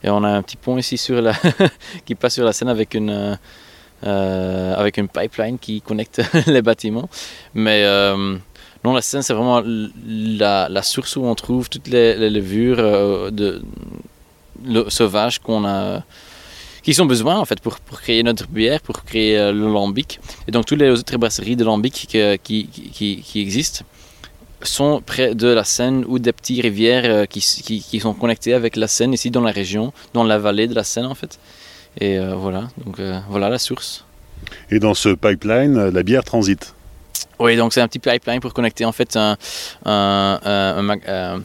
et 0.04 0.12
on 0.12 0.24
a 0.24 0.30
un 0.30 0.44
petit 0.44 0.58
pont 0.58 0.78
ici 0.78 0.98
sur 0.98 1.22
la 1.22 1.34
qui 2.06 2.14
passe 2.14 2.36
sur 2.36 2.46
la 2.46 2.54
scène 2.54 2.70
avec 2.70 2.94
une 2.94 3.38
euh, 4.04 4.76
avec 4.76 4.98
une 4.98 5.08
pipeline 5.08 5.58
qui 5.60 5.82
connecte 5.82 6.22
les 6.48 6.62
bâtiments. 6.62 7.10
Mais 7.54 7.84
non, 8.84 8.94
la 8.94 9.02
scène 9.02 9.22
c'est 9.22 9.34
vraiment 9.34 9.62
la, 10.08 10.82
source 10.84 11.16
où 11.16 11.26
on 11.26 11.36
trouve 11.36 11.70
toutes 11.70 11.88
les, 11.88 12.30
levures 12.30 13.32
de, 13.32 13.62
sauvages 14.90 15.40
qu'on 15.40 15.66
a 15.66 16.04
qui 16.94 17.02
ont 17.02 17.06
besoin 17.06 17.38
en 17.38 17.46
fait 17.46 17.60
pour, 17.60 17.80
pour 17.80 18.02
créer 18.02 18.24
notre 18.24 18.48
bière, 18.48 18.82
pour 18.82 19.04
créer 19.04 19.38
euh, 19.38 19.52
le 19.52 19.68
lambic. 19.72 20.20
Et 20.48 20.52
donc 20.52 20.66
toutes 20.66 20.80
les 20.80 20.90
autres 20.90 21.18
brasseries 21.18 21.56
de 21.56 21.64
lambic 21.64 22.08
qui, 22.44 23.26
existent 23.36 23.86
sont 24.62 25.02
près 25.06 25.36
de 25.36 25.48
la 25.48 25.64
Seine 25.64 26.04
ou 26.08 26.20
des 26.20 26.34
petites 26.34 26.62
rivières 26.62 27.06
euh, 27.06 27.26
qui, 27.26 27.42
sont 28.00 28.14
connectées 28.14 28.54
avec 28.54 28.76
la 28.76 28.88
Seine 28.88 29.14
ici 29.14 29.32
dans 29.32 29.42
la 29.42 29.52
région, 29.52 29.94
dans 30.14 30.24
la 30.24 30.38
vallée 30.38 30.68
de 30.68 30.76
la 30.76 30.84
Seine 30.84 31.06
en 31.06 31.16
fait. 31.16 31.40
Et 31.98 32.20
euh, 32.20 32.36
voilà, 32.36 32.68
donc 32.86 33.00
voilà 33.30 33.50
la 33.50 33.60
source. 33.60 34.06
Et 34.72 34.80
dans 34.80 34.94
ce 34.94 35.10
pipeline, 35.10 35.90
la 35.90 36.04
bière 36.04 36.24
transite 36.24 36.74
Oui, 37.40 37.58
donc 37.58 37.74
c'est 37.74 37.82
un 37.82 37.88
petit 37.88 38.00
pipeline 38.00 38.40
pour 38.40 38.54
connecter 38.54 38.86
en 38.86 38.92
fait 38.92 39.16
un, 39.18 39.38
un, 39.86 40.90
un 41.08 41.42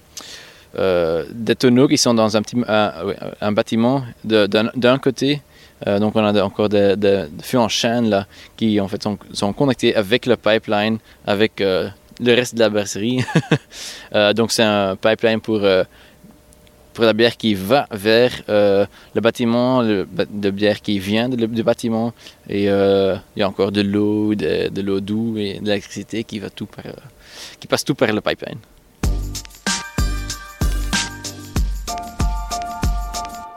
euh, 0.76 1.24
des 1.30 1.54
tonneaux 1.54 1.86
qui 1.86 1.96
sont 1.96 2.14
dans 2.14 2.36
un, 2.36 2.42
petit, 2.42 2.56
un, 2.66 3.52
bâtiment 3.52 4.02
d'un 4.24 4.98
côté. 4.98 5.40
Euh, 5.86 5.98
donc 5.98 6.16
on 6.16 6.24
a 6.24 6.42
encore 6.42 6.68
des, 6.68 6.96
des, 6.96 7.26
feux 7.42 7.58
en 7.58 7.68
chaîne 7.68 8.08
là, 8.08 8.26
qui 8.56 8.80
en 8.80 8.88
fait 8.88 9.02
sont, 9.02 9.18
sont 9.32 9.52
connectés 9.52 9.94
avec 9.94 10.26
le 10.26 10.36
pipeline, 10.36 10.98
avec 11.26 11.60
euh, 11.60 11.88
le 12.20 12.34
reste 12.34 12.54
de 12.54 12.60
la 12.60 12.70
brasserie. 12.70 13.24
donc 14.34 14.50
c'est 14.50 14.62
un 14.62 14.96
pipeline 14.96 15.40
pour 15.40 15.60
pour 16.94 17.04
la 17.04 17.12
bière 17.12 17.36
qui 17.36 17.54
va 17.54 17.86
vers 17.90 18.32
le 18.48 19.20
bâtiment, 19.20 19.82
le, 19.82 20.06
de 20.30 20.50
bière 20.50 20.80
qui 20.80 20.98
vient 20.98 21.28
du 21.28 21.62
bâtiment. 21.62 22.14
Et 22.48 22.64
il 22.64 23.20
y 23.36 23.42
a 23.42 23.48
encore 23.48 23.72
de 23.72 23.82
l'eau, 23.82 24.34
de, 24.34 24.68
de 24.68 24.80
l'eau 24.80 25.00
douce 25.00 25.38
et 25.38 25.60
de 25.60 25.66
l'électricité 25.66 26.24
qui, 26.24 26.38
va 26.38 26.50
tout 26.50 26.66
par, 26.66 26.84
qui 27.60 27.66
passe 27.66 27.84
tout 27.84 27.94
par 27.94 28.12
le 28.12 28.20
pipeline. 28.20 28.58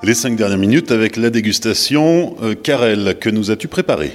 Les 0.04 0.14
cinq 0.14 0.36
dernières 0.38 0.60
minutes 0.60 0.92
avec 0.92 1.18
la 1.18 1.30
dégustation. 1.30 2.36
Euh, 2.42 2.54
Karel, 2.54 3.18
que 3.20 3.30
nous 3.30 3.50
as-tu 3.52 3.68
préparé 3.68 4.12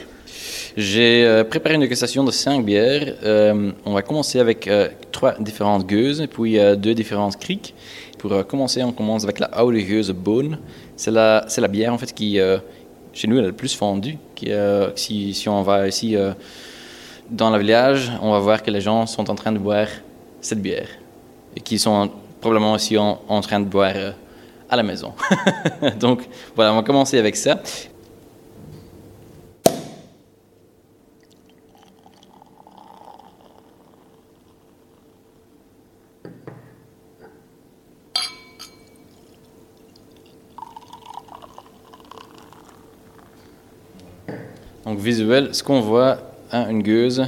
J'ai 0.77 1.25
euh, 1.25 1.45
préparé 1.45 1.75
une 1.75 1.83
dégustation 1.83 2.25
de 2.25 2.31
cinq 2.31 2.65
bières. 2.65 3.15
Euh, 3.25 3.73
on 3.85 3.93
va 3.93 4.03
commencer 4.03 4.39
avec 4.39 4.71
trois 5.11 5.35
différentes 5.39 5.87
gueuses 5.87 6.27
puis 6.33 6.59
deux 6.77 6.95
différentes 6.95 7.39
criques. 7.39 7.75
Pour 8.19 8.47
commencer, 8.47 8.83
on 8.83 8.93
commence 8.93 9.25
avec 9.25 9.41
la 9.41 9.51
Gueuse 9.51 10.11
Bonne. 10.13 10.59
C'est 10.97 11.11
la, 11.11 11.45
c'est 11.49 11.61
la 11.61 11.69
bière 11.69 11.93
en 11.93 11.99
fait 11.99 12.13
qui, 12.13 12.39
chez 13.13 13.29
nous, 13.29 13.39
est 13.39 13.43
le 13.43 13.53
plus 13.53 13.75
fondue. 13.75 14.17
Qui, 14.35 14.51
si, 14.95 15.35
si, 15.35 15.49
on 15.49 15.63
va 15.63 15.89
ici 15.89 16.17
dans 17.29 17.51
le 17.51 17.59
village, 17.59 18.13
on 18.23 18.31
va 18.31 18.39
voir 18.39 18.63
que 18.63 18.71
les 18.71 18.81
gens 18.81 19.07
sont 19.07 19.29
en 19.29 19.35
train 19.35 19.51
de 19.51 19.59
boire 19.59 19.89
cette 20.41 20.63
bière 20.63 20.89
et 21.57 21.61
qui 21.61 21.79
sont 21.79 22.11
probablement 22.41 22.75
aussi 22.75 22.97
en 22.97 23.41
train 23.41 23.59
de 23.59 23.67
boire 23.67 24.15
à 24.73 24.77
la 24.77 24.83
maison. 24.83 25.13
Donc 26.01 26.23
voilà, 26.57 26.73
on 26.73 26.77
va 26.77 26.83
commencer 26.83 27.19
avec 27.19 27.37
ça. 27.37 27.61
Donc 44.93 45.01
visuel, 45.01 45.55
ce 45.55 45.63
qu'on 45.63 45.81
voit, 45.81 46.19
hein, 46.51 46.69
une 46.69 46.83
gueuse, 46.83 47.25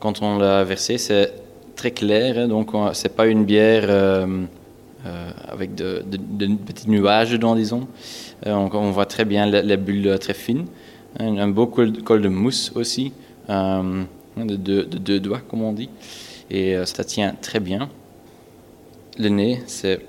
quand 0.00 0.22
on 0.22 0.38
l'a 0.38 0.64
versée, 0.64 0.98
c'est 0.98 1.32
très 1.76 1.92
clair, 1.92 2.36
hein, 2.36 2.48
donc 2.48 2.70
c'est 2.94 3.14
pas 3.14 3.28
une 3.28 3.44
bière 3.44 3.84
euh, 3.86 4.26
euh, 5.06 5.30
avec 5.46 5.76
de, 5.76 6.02
petits 6.66 6.90
nuages 6.90 7.30
dedans, 7.30 7.54
disons. 7.54 7.86
Euh, 8.44 8.54
on, 8.54 8.90
voit 8.90 9.06
très 9.06 9.24
bien 9.24 9.46
les, 9.46 9.76
bulles 9.76 10.18
très 10.18 10.34
fines. 10.34 10.66
Un, 11.20 11.46
beau 11.46 11.68
col, 11.68 11.92
de 11.92 12.28
mousse 12.28 12.72
aussi, 12.74 13.12
euh, 13.50 14.02
de, 14.36 14.82
deux 14.82 15.20
doigts, 15.20 15.42
comme 15.48 15.62
on 15.62 15.72
dit. 15.72 15.90
Et 16.50 16.74
ça 16.86 17.04
tient 17.04 17.36
très 17.40 17.60
bien. 17.60 17.88
Le 19.16 19.28
nez, 19.28 19.62
c'est 19.68 20.00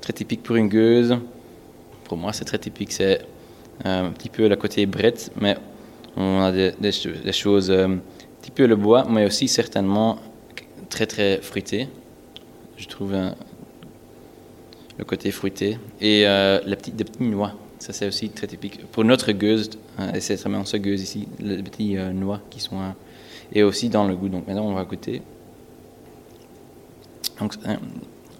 très 0.00 0.12
typique 0.12 0.42
pour 0.42 0.56
une 0.56 0.68
gueuse. 0.68 1.16
Pour 2.02 2.16
moi, 2.16 2.32
c'est 2.32 2.44
très 2.44 2.58
typique. 2.58 2.90
C'est 2.90 3.20
un 3.84 4.10
petit 4.10 4.28
peu 4.28 4.48
le 4.48 4.56
côté 4.56 4.86
brette, 4.86 5.30
mais 5.40 5.56
on 6.16 6.40
a 6.40 6.52
des, 6.52 6.92
choses, 7.32 7.70
un 7.70 7.98
petit 8.40 8.50
peu 8.50 8.66
le 8.66 8.76
bois, 8.76 9.06
mais 9.08 9.26
aussi 9.26 9.48
certainement 9.48 10.18
très 10.88 11.06
très 11.06 11.38
fruité. 11.42 11.88
Je 12.76 12.86
trouve 12.86 13.14
un, 13.14 13.34
le 14.98 15.04
côté 15.04 15.30
fruité. 15.30 15.78
Et 16.00 16.26
euh, 16.26 16.60
la 16.64 16.76
petite, 16.76 16.96
des 16.96 17.04
petites 17.04 17.20
noix, 17.20 17.52
ça 17.78 17.92
c'est 17.92 18.06
aussi 18.06 18.30
très 18.30 18.46
typique. 18.46 18.84
Pour 18.92 19.04
notre 19.04 19.32
gueuse, 19.32 19.70
hein, 19.98 20.12
et 20.14 20.20
c'est 20.20 20.36
vraiment 20.36 20.64
ce 20.64 20.76
gueuse 20.76 21.02
ici, 21.02 21.28
les 21.38 21.62
petites 21.62 21.98
euh, 21.98 22.12
noix 22.12 22.40
qui 22.50 22.60
sont. 22.60 22.80
Euh, 22.80 22.90
et 23.52 23.62
aussi 23.62 23.88
dans 23.88 24.06
le 24.08 24.16
goût. 24.16 24.28
Donc 24.28 24.46
maintenant 24.48 24.66
on 24.66 24.74
va 24.74 24.84
goûter. 24.84 25.22
Donc 27.38 27.54
hein, 27.64 27.78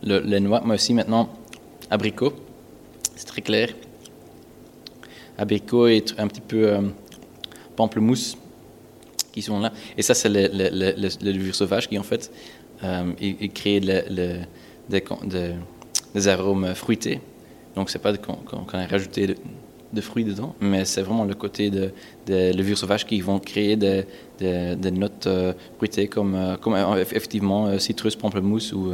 le, 0.03 0.21
les 0.21 0.41
noix, 0.41 0.63
mais 0.65 0.75
aussi 0.75 0.95
maintenant 0.95 1.29
abricot, 1.91 2.33
c'est 3.15 3.27
très 3.27 3.43
clair. 3.43 3.69
Abricot 5.39 5.87
et 5.87 6.03
un 6.19 6.29
petit 6.29 6.41
peu 6.41 6.79
pamplemousse 7.77 8.37
qui 9.33 9.43
sont 9.43 9.61
là. 9.61 9.73
Et 9.97 10.03
ça, 10.03 10.15
c'est 10.15 10.29
le, 10.29 10.49
le, 10.53 10.69
le, 10.71 11.33
levure 11.33 11.55
sauvage 11.55 11.89
qui, 11.89 11.99
en 11.99 12.03
fait, 12.03 12.33
euh, 12.83 13.13
il, 13.21 13.51
crée 13.53 13.81
le, 13.81 14.41
des, 14.89 16.29
arômes 16.29 16.75
fruités. 16.75 17.21
Donc, 17.75 17.91
c'est 17.91 17.99
pas 17.99 18.17
qu'on 18.17 18.79
a 18.79 18.87
rajouté 18.87 19.37
de 19.93 20.01
fruits 20.01 20.25
dedans, 20.25 20.55
mais 20.61 20.85
c'est 20.85 21.03
vraiment 21.03 21.25
le 21.25 21.35
côté 21.35 21.71
de, 21.71 21.93
des 22.27 22.53
levures 22.53 22.79
sauvages 22.79 23.07
qui 23.07 23.21
vont 23.21 23.39
créer 23.39 23.77
des, 23.77 24.05
notes 24.91 25.27
euh, 25.27 25.53
fruitées 25.77 26.09
comme, 26.09 26.35
euh, 26.35 26.57
euh, 26.67 26.97
effectivement 27.01 27.79
citrus, 27.79 28.17
pamplemousse 28.17 28.73
ou 28.73 28.93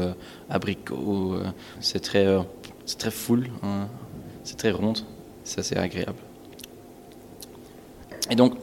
abricot. 0.50 1.36
c'est 1.80 2.00
très, 2.00 2.26
c'est 2.86 2.98
très 2.98 3.10
full, 3.10 3.48
hein. 3.62 3.88
c'est 4.44 4.56
très 4.56 4.70
rond, 4.70 4.94
c'est 5.44 5.60
assez 5.60 5.76
agréable. 5.76 6.18
Et 8.30 8.34
donc, 8.34 8.54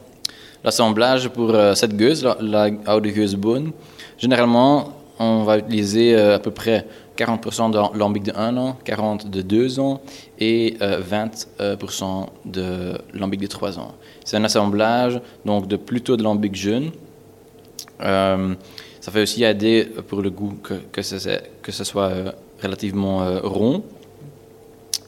l'assemblage 0.64 1.28
pour 1.28 1.54
cette 1.74 1.96
gueuse, 1.96 2.24
la, 2.24 2.70
la 2.70 2.96
oude 2.96 3.06
gueuse 3.06 3.36
généralement, 4.18 4.92
on 5.18 5.44
va 5.44 5.58
utiliser 5.58 6.14
à 6.16 6.38
peu 6.38 6.50
près 6.50 6.86
40% 7.20 7.70
de 7.70 7.98
lambic 7.98 8.22
de 8.22 8.32
1 8.34 8.56
an, 8.56 8.78
40% 8.84 9.28
de 9.28 9.42
2 9.42 9.78
ans 9.78 10.00
et 10.38 10.76
20% 10.80 10.80
euh, 11.60 11.76
euh, 12.00 12.24
de 12.46 12.98
lambic 13.12 13.40
de 13.40 13.46
3 13.46 13.78
ans. 13.78 13.94
C'est 14.24 14.38
un 14.38 14.44
assemblage 14.44 15.20
donc 15.44 15.68
de 15.68 15.76
plutôt 15.76 16.16
de 16.16 16.22
lambic 16.22 16.54
jeune. 16.54 16.90
Euh, 18.00 18.54
ça 19.00 19.12
fait 19.12 19.22
aussi 19.22 19.44
aider 19.44 19.86
pour 20.08 20.22
le 20.22 20.30
goût 20.30 20.54
que, 20.62 20.74
que, 20.92 21.02
ce, 21.02 21.16
que 21.62 21.72
ce 21.72 21.84
soit 21.84 22.10
relativement 22.62 23.40
rond 23.42 23.82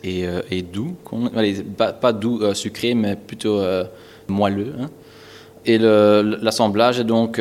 et, 0.05 0.63
doux. 0.63 0.97
Pas, 1.77 1.93
pas, 1.93 2.13
doux 2.13 2.53
sucré, 2.55 2.95
mais 2.95 3.17
plutôt 3.17 3.63
moelleux. 4.29 4.75
Hein. 4.81 4.91
Et 5.65 5.79
l'assemblage 5.79 6.99
est 7.01 7.05
donc 7.05 7.39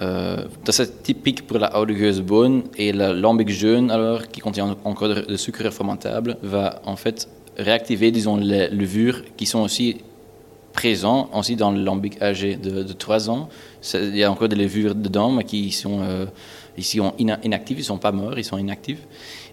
euh, 0.00 0.44
c'est 0.68 1.02
typique 1.02 1.46
pour 1.46 1.58
la 1.58 1.80
oude 1.80 2.20
bonne 2.20 2.64
et 2.76 2.92
la 2.92 3.12
lambic 3.12 3.48
jeune, 3.48 3.90
alors, 3.90 4.28
qui 4.28 4.40
contient 4.40 4.76
encore 4.84 5.08
de, 5.08 5.36
sucre 5.36 5.68
fermentable, 5.70 6.36
va 6.42 6.80
en 6.84 6.96
fait 6.96 7.28
réactiver, 7.56 8.10
disons, 8.12 8.36
les 8.36 8.68
levures 8.68 9.22
qui 9.36 9.46
sont 9.46 9.60
aussi 9.60 9.98
présents 10.72 11.28
aussi 11.34 11.56
dans 11.56 11.72
le 11.72 11.82
lambic 11.82 12.22
âgé 12.22 12.54
de, 12.54 12.84
3 12.84 13.30
ans. 13.30 13.48
Il 13.94 14.16
y 14.16 14.22
a 14.22 14.30
encore 14.30 14.48
des 14.48 14.56
levures 14.56 14.94
dedans, 14.94 15.32
mais 15.32 15.42
qui 15.42 15.72
sont 15.72 16.00
euh, 16.02 16.26
ici 16.76 17.00
inactives, 17.18 17.78
ils 17.78 17.80
ne 17.80 17.86
sont 17.86 17.98
pas 17.98 18.12
morts, 18.12 18.38
ils 18.38 18.44
sont 18.44 18.58
inactifs. 18.58 19.00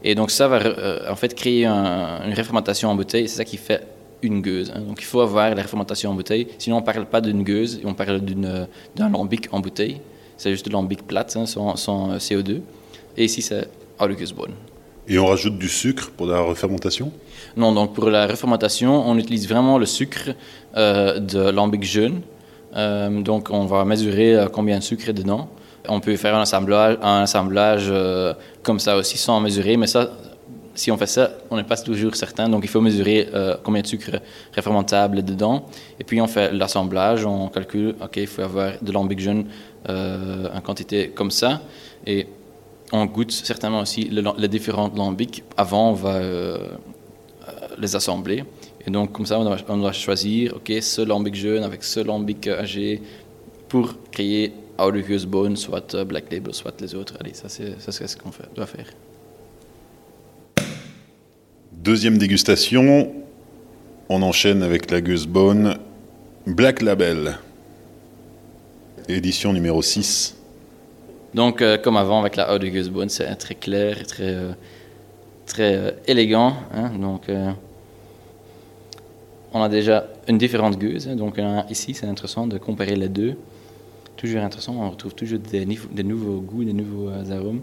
Et 0.04 0.14
donc 0.14 0.30
ça 0.30 0.48
va 0.48 0.58
euh, 0.58 1.12
en 1.12 1.16
fait 1.16 1.34
créer 1.34 1.66
une 1.66 2.34
réfermentation 2.34 2.90
en 2.90 2.96
bouteille, 2.96 3.28
c'est 3.28 3.38
ça 3.38 3.46
qui 3.46 3.58
fait 3.58 3.82
une 4.26 4.42
gueuse. 4.42 4.72
Hein. 4.76 4.82
Donc 4.82 5.02
il 5.02 5.06
faut 5.06 5.22
avoir 5.22 5.50
la 5.50 5.62
réfermentation 5.62 6.12
en 6.12 6.14
bouteille, 6.14 6.48
sinon 6.58 6.78
on 6.78 6.82
ne 6.82 6.86
parle 6.86 7.06
pas 7.06 7.22
d'une 7.22 7.44
gueuse, 7.44 7.80
on 7.84 7.94
parle 7.94 8.22
d'un 8.22 9.10
lambic 9.10 9.48
en 9.52 9.60
bouteille. 9.60 10.02
C'est 10.38 10.52
juste 10.52 10.66
de 10.66 10.72
lambic 10.72 11.06
plate, 11.06 11.36
hein, 11.38 11.46
sans, 11.46 12.12
euh, 12.12 12.18
CO2. 12.18 12.62
Et 13.18 13.26
ici, 13.26 13.42
c'est 13.42 13.68
bonne. 14.36 14.52
Et 15.08 15.18
on 15.18 15.28
rajoute 15.28 15.58
du 15.58 15.70
sucre 15.70 16.12
pour 16.18 16.26
la 16.28 16.40
refermentation? 16.40 17.12
Non, 17.56 17.72
donc 17.72 17.94
pour 17.94 18.10
la 18.10 18.28
refermentation, 18.28 19.08
on 19.08 19.18
utilise 19.18 19.48
vraiment 19.48 19.78
le 19.78 19.86
sucre 19.86 20.32
euh, 20.76 21.20
de 21.20 21.50
lambic 21.50 21.84
jeune. 21.84 22.22
Euh, 22.76 23.22
donc 23.22 23.50
on 23.52 23.66
va 23.66 23.86
mesurer 23.86 24.48
combien 24.52 24.80
de 24.80 24.84
sucre 24.84 25.08
est 25.08 25.14
dedans. 25.14 25.48
On 25.88 26.00
peut 26.00 26.18
faire 26.18 26.36
un 26.36 26.42
assemblage, 26.42 26.98
un 27.02 27.22
assemblage 27.22 27.94
comme 28.64 28.80
ça 28.80 28.98
aussi 28.98 29.18
sans 29.20 29.40
mesurer, 29.40 29.78
mais 29.78 29.88
ça, 29.88 30.10
si 30.76 30.92
on 30.92 30.98
fait 30.98 31.08
ça, 31.08 31.32
on 31.50 31.56
n'est 31.56 31.64
pas 31.64 31.78
toujours 31.78 32.16
certain. 32.16 32.50
Donc 32.50 32.64
il 32.64 32.70
faut 32.70 32.82
mesurer 32.82 33.30
combien 33.64 33.82
de 33.82 33.88
sucre 33.88 34.20
refermentable 34.56 35.20
est 35.20 35.24
dedans. 35.24 35.66
Et 36.00 36.04
puis 36.04 36.22
on 36.22 36.28
fait 36.28 36.52
l'assemblage, 36.52 37.26
on 37.26 37.48
calcule, 37.48 37.96
OK, 38.02 38.18
il 38.18 38.28
faut 38.28 38.42
avoir 38.42 38.74
de 38.82 38.92
lambic 38.92 39.20
jeune 39.20 39.46
euh, 39.88 40.48
en 40.52 40.62
quantité 40.62 41.10
comme 41.10 41.30
ça. 41.30 41.62
Et 42.08 42.26
on 42.92 43.06
goûte 43.06 43.32
certainement 43.32 43.82
aussi 43.82 44.10
les 44.10 44.48
différentes 44.48 44.98
lambics. 44.98 45.44
Avant, 45.56 45.92
on 45.92 45.94
va 45.94 46.16
euh, 46.16 46.58
euh, 47.48 47.52
les 47.78 47.96
assembler. 47.96 48.44
Et 48.88 48.90
donc, 48.90 49.12
comme 49.12 49.28
ça, 49.28 49.40
on 49.40 49.78
doit, 49.78 49.92
choisir 49.92 50.56
ok, 50.56 50.72
ce 50.82 51.02
lambic 51.02 51.36
jeune 51.36 51.64
avec 51.64 51.84
ce 51.84 52.00
lambic 52.00 52.48
âgé 52.48 53.00
pour 53.70 53.94
créer 54.10 54.54
Audius 54.80 55.26
Bone, 55.26 55.56
soit 55.56 56.04
Black 56.04 56.32
Label, 56.32 56.54
soit 56.56 56.82
les 56.82 56.96
autres. 56.96 57.14
Allez, 57.20 57.36
ça, 57.36 57.48
c'est 57.48 58.08
ce 58.08 58.18
qu'on 58.18 58.32
doit 58.56 58.66
faire. 58.66 58.88
Deuxième 61.86 62.18
dégustation, 62.18 63.14
on 64.10 64.24
enchaîne 64.24 64.64
avec 64.64 64.90
la 64.90 65.02
Bone 65.02 65.78
Black 66.48 66.82
Label 66.82 67.38
édition 69.08 69.54
numéro 69.54 69.84
6. 69.84 70.36
Donc, 71.36 71.62
euh, 71.62 71.78
comme 71.78 71.96
avant, 71.96 72.22
avec 72.22 72.38
la 72.38 72.52
Haute 72.52 72.64
de 72.64 73.08
c'est 73.08 73.36
très 73.36 73.54
clair 73.54 74.02
et 74.02 74.04
très, 74.04 74.34
euh, 74.34 74.54
très 75.46 75.76
euh, 75.76 75.92
élégant. 76.08 76.56
Hein. 76.74 76.90
donc, 77.00 77.30
on 79.54 79.62
a 79.62 79.70
déjà 79.70 80.08
une 80.28 80.40
différente 80.40 80.80
gueuse. 80.80 81.06
Donc, 81.10 81.40
ici, 81.70 81.94
c'est 81.94 82.08
intéressant 82.08 82.48
de 82.48 82.58
comparer 82.58 82.96
les 82.96 83.10
deux. 83.10 83.36
Toujours 84.18 84.42
intéressant, 84.42 84.76
on 84.76 84.90
retrouve 84.90 85.14
toujours 85.14 85.38
des 85.38 86.04
nouveaux 86.04 86.42
goûts, 86.42 86.64
des 86.64 86.74
nouveaux 86.74 87.12
arômes. 87.32 87.62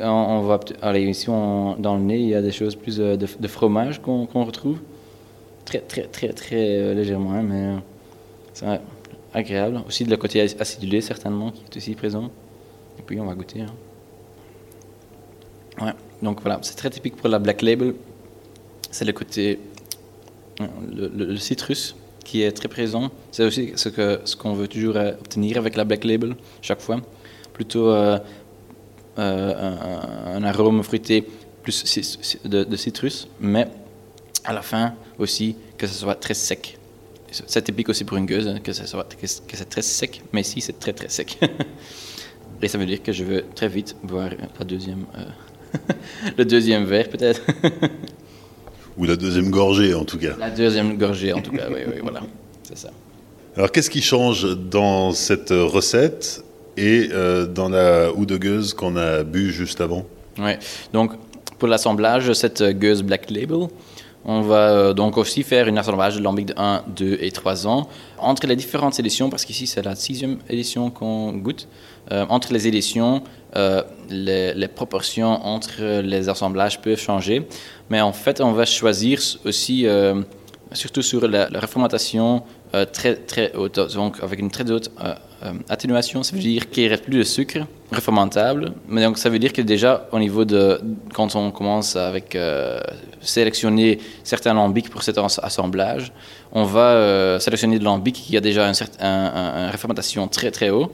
On, 0.00 0.40
va, 0.42 0.60
allez, 0.80 1.02
ici, 1.02 1.26
dans 1.26 1.96
le 1.96 2.02
nez, 2.02 2.18
il 2.18 2.28
y 2.28 2.34
a 2.34 2.42
des 2.42 2.52
choses 2.52 2.76
plus 2.76 2.96
de, 2.98 3.46
fromage 3.46 4.00
qu'on 4.00 4.44
retrouve? 4.44 4.78
Très, 5.64 5.80
très, 5.80 6.02
très, 6.04 6.28
très 6.32 6.94
légèrement, 6.94 7.32
hein, 7.32 7.42
mais 7.42 7.74
c'est 8.52 8.66
agréable. 9.32 9.82
Aussi 9.86 10.04
de 10.04 10.10
la 10.10 10.16
côté 10.16 10.40
acidulé, 10.40 11.00
certainement, 11.00 11.50
qui 11.50 11.62
est 11.64 11.76
aussi 11.76 11.94
présent. 11.94 12.30
Et 12.98 13.02
puis, 13.02 13.20
on 13.20 13.26
va 13.26 13.34
goûter. 13.34 13.62
Hein. 13.62 13.66
Ouais, 15.80 15.92
donc 16.22 16.40
voilà, 16.42 16.58
c'est 16.62 16.76
très 16.76 16.90
typique 16.90 17.16
pour 17.16 17.28
la 17.28 17.38
Black 17.38 17.62
Label. 17.62 17.94
C'est 18.90 19.04
le 19.04 19.12
côté. 19.12 19.58
Euh, 20.60 20.66
le, 21.14 21.36
citrus 21.36 21.96
qui 22.24 22.42
est 22.42 22.52
très 22.52 22.68
présent. 22.68 23.10
C'est 23.30 23.44
aussi 23.44 23.72
ce 23.76 23.88
qu'on 23.88 24.18
ce 24.24 24.36
qu'on 24.36 24.52
veut 24.52 24.68
toujours 24.68 24.96
euh, 24.96 25.12
obtenir 25.12 25.56
avec 25.56 25.76
la 25.76 25.84
Black 25.84 26.04
Label, 26.04 26.36
chaque 26.60 26.80
fois. 26.80 27.00
Plutôt 27.52 27.88
euh, 27.88 28.18
un, 29.16 30.42
arôme 30.42 30.82
fruité 30.82 31.26
plus 31.62 31.84
de, 32.44 32.64
de 32.64 32.76
citrus, 32.76 33.28
mais 33.40 33.68
à 34.44 34.52
la 34.52 34.62
fin 34.62 34.94
aussi 35.18 35.56
que 35.78 35.86
ce 35.86 35.94
soit 35.94 36.14
très 36.14 36.34
sec. 36.34 36.78
C'est 37.30 37.62
typique 37.62 37.88
aussi 37.88 38.04
pour 38.04 38.18
une 38.18 38.26
gueuse, 38.26 38.46
hein, 38.46 38.58
que, 38.62 38.72
c'est 38.72 39.68
très 39.68 39.82
sec, 39.82 40.22
mais 40.32 40.42
ici 40.42 40.60
c'est 40.60 40.78
très 40.78 40.92
très 40.92 41.08
sec. 41.08 41.38
Et 42.62 42.68
ça 42.68 42.78
veut 42.78 42.86
dire 42.86 43.02
que 43.02 43.10
je 43.10 43.24
veux 43.24 43.44
très 43.54 43.68
vite 43.68 43.96
boire 44.04 44.30
la 44.58 44.64
deuxième, 44.64 45.06
euh, 45.18 45.92
le 46.38 46.44
deuxième 46.44 46.84
verre 46.84 47.08
peut-être. 47.08 47.40
Ou 48.98 49.04
la 49.04 49.16
deuxième 49.16 49.50
gorgée 49.50 49.94
en 49.94 50.04
tout 50.04 50.18
cas. 50.18 50.36
La 50.38 50.50
deuxième 50.50 50.98
gorgée 50.98 51.32
en 51.32 51.40
tout 51.40 51.50
cas, 51.50 51.68
oui, 51.70 51.80
oui, 51.86 52.00
voilà, 52.02 52.20
c'est 52.62 52.76
ça. 52.76 52.90
Alors 53.56 53.72
qu'est-ce 53.72 53.90
qui 53.90 54.02
change 54.02 54.56
dans 54.56 55.12
cette 55.12 55.50
recette 55.50 56.44
et 56.76 57.08
euh, 57.12 57.46
dans 57.46 57.68
la 57.68 58.12
houdegueuse 58.12 58.74
qu'on 58.74 58.96
a 58.96 59.22
bu 59.22 59.50
juste 59.52 59.80
avant 59.80 60.04
Oui, 60.38 60.52
donc 60.92 61.12
pour 61.58 61.68
l'assemblage, 61.68 62.32
cette 62.32 62.62
gueuse 62.62 63.02
Black 63.02 63.30
Label, 63.30 63.68
on 64.24 64.40
va 64.42 64.70
euh, 64.70 64.92
donc 64.92 65.18
aussi 65.18 65.42
faire 65.42 65.66
une 65.66 65.78
assemblage 65.78 66.16
de 66.16 66.22
lambic 66.22 66.46
de 66.46 66.54
1, 66.56 66.84
2 66.94 67.18
et 67.20 67.30
3 67.32 67.66
ans. 67.66 67.88
Entre 68.18 68.46
les 68.46 68.56
différentes 68.56 68.98
éditions, 69.00 69.30
parce 69.30 69.44
qu'ici 69.44 69.66
c'est 69.66 69.82
la 69.82 69.96
sixième 69.96 70.38
édition 70.48 70.90
qu'on 70.90 71.32
goûte, 71.32 71.68
euh, 72.12 72.24
entre 72.28 72.52
les 72.52 72.68
éditions, 72.68 73.22
euh, 73.56 73.82
les, 74.10 74.68
proportions 74.68 75.44
entre 75.44 76.00
les 76.00 76.28
assemblages 76.28 76.80
peuvent 76.80 77.00
changer. 77.00 77.46
Mais 77.90 78.00
en 78.00 78.12
fait, 78.12 78.40
on 78.40 78.52
va 78.52 78.64
choisir 78.64 79.20
aussi, 79.44 79.86
surtout 80.72 81.02
sur 81.02 81.28
la, 81.28 81.48
la 81.50 81.60
reformatation 82.72 82.86
très, 82.92 83.16
très 83.16 83.54
haute, 83.54 83.78
donc 83.94 84.22
avec 84.22 84.40
une 84.40 84.50
très 84.50 84.70
haute 84.70 84.90
euh, 85.44 85.54
atténuation, 85.68 86.22
ça 86.22 86.36
veut 86.36 86.42
dire 86.42 86.70
qu'il 86.70 86.88
reste 86.88 87.02
plus 87.02 87.18
de 87.18 87.24
sucre 87.24 87.58
refermentable. 87.90 88.72
Mais 88.86 89.02
donc, 89.02 89.18
ça 89.18 89.28
veut 89.28 89.40
dire 89.40 89.52
que 89.52 89.60
déjà, 89.60 90.08
au 90.12 90.20
niveau 90.20 90.44
de. 90.44 90.80
Quand 91.12 91.34
on 91.34 91.50
commence 91.50 91.96
avec 91.96 92.36
euh, 92.36 92.80
sélectionner 93.20 93.98
certains 94.22 94.54
lambics 94.54 94.88
pour 94.88 95.02
cet 95.02 95.18
assemblage, 95.18 96.12
on 96.52 96.62
va 96.62 96.90
euh, 96.92 97.38
sélectionner 97.40 97.80
de 97.80 97.84
lambics 97.84 98.14
qui 98.14 98.36
a 98.36 98.40
déjà 98.40 98.68
une 98.68 98.74
un, 99.00 99.70
refermentation 99.72 100.28
très 100.28 100.52
très 100.52 100.70
haut. 100.70 100.92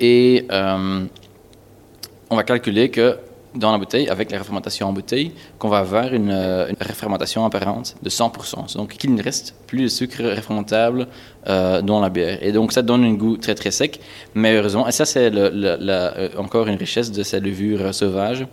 Et 0.00 0.46
on 0.50 2.36
va 2.36 2.44
calculer 2.44 2.88
que 2.88 3.18
dans 3.54 3.72
la 3.72 3.78
bouteille, 3.78 4.08
avec 4.08 4.30
la 4.30 4.38
refermentation 4.38 4.88
en 4.88 4.92
bouteille, 4.92 5.32
qu'on 5.58 5.68
va 5.68 5.78
avoir 5.78 6.12
une, 6.14 6.30
euh, 6.30 6.68
une 6.68 6.76
refermentation 6.80 7.44
apparente 7.44 7.96
de 8.02 8.08
100%. 8.08 8.76
Donc, 8.76 8.94
qu'il 8.94 9.14
ne 9.14 9.22
reste 9.22 9.54
plus 9.66 9.82
de 9.82 9.88
sucre 9.88 10.22
refermentable 10.22 11.06
euh, 11.46 11.82
dans 11.82 12.00
la 12.00 12.08
bière. 12.08 12.38
Et 12.42 12.52
donc, 12.52 12.72
ça 12.72 12.82
donne 12.82 13.04
un 13.04 13.14
goût 13.14 13.36
très, 13.36 13.54
très 13.54 13.70
sec. 13.70 14.00
Mais 14.34 14.56
heureusement, 14.56 14.88
et 14.88 14.92
ça, 14.92 15.04
c'est 15.04 15.30
euh, 15.34 16.28
encore 16.38 16.66
une 16.68 16.76
richesse 16.76 17.10
de 17.12 17.22
ces 17.22 17.40
levures 17.40 17.94
sauvages. 17.94 18.46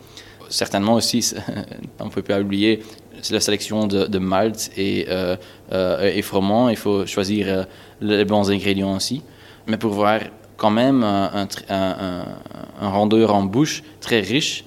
Certainement 0.50 0.96
aussi, 0.96 1.34
on 2.00 2.06
ne 2.06 2.10
peut 2.10 2.22
pas 2.24 2.40
oublier 2.40 2.84
la 3.32 3.40
sélection 3.40 3.86
de, 3.88 4.06
de 4.06 4.20
malt 4.20 4.72
et, 4.78 5.08
et 5.72 6.22
froment. 6.22 6.70
Il 6.70 6.78
faut 6.78 7.06
choisir 7.06 7.68
les 8.00 8.24
bons 8.24 8.50
ingrédients 8.50 8.96
aussi. 8.96 9.22
Mais 9.68 9.78
pour 9.78 9.92
voir 9.92 10.22
quand 10.56 10.72
même 10.72 11.04
un, 11.04 11.48
un, 11.70 12.26
un 12.82 12.90
rendeur 12.90 13.36
en 13.36 13.44
bouche 13.44 13.84
très 14.00 14.22
riche 14.22 14.64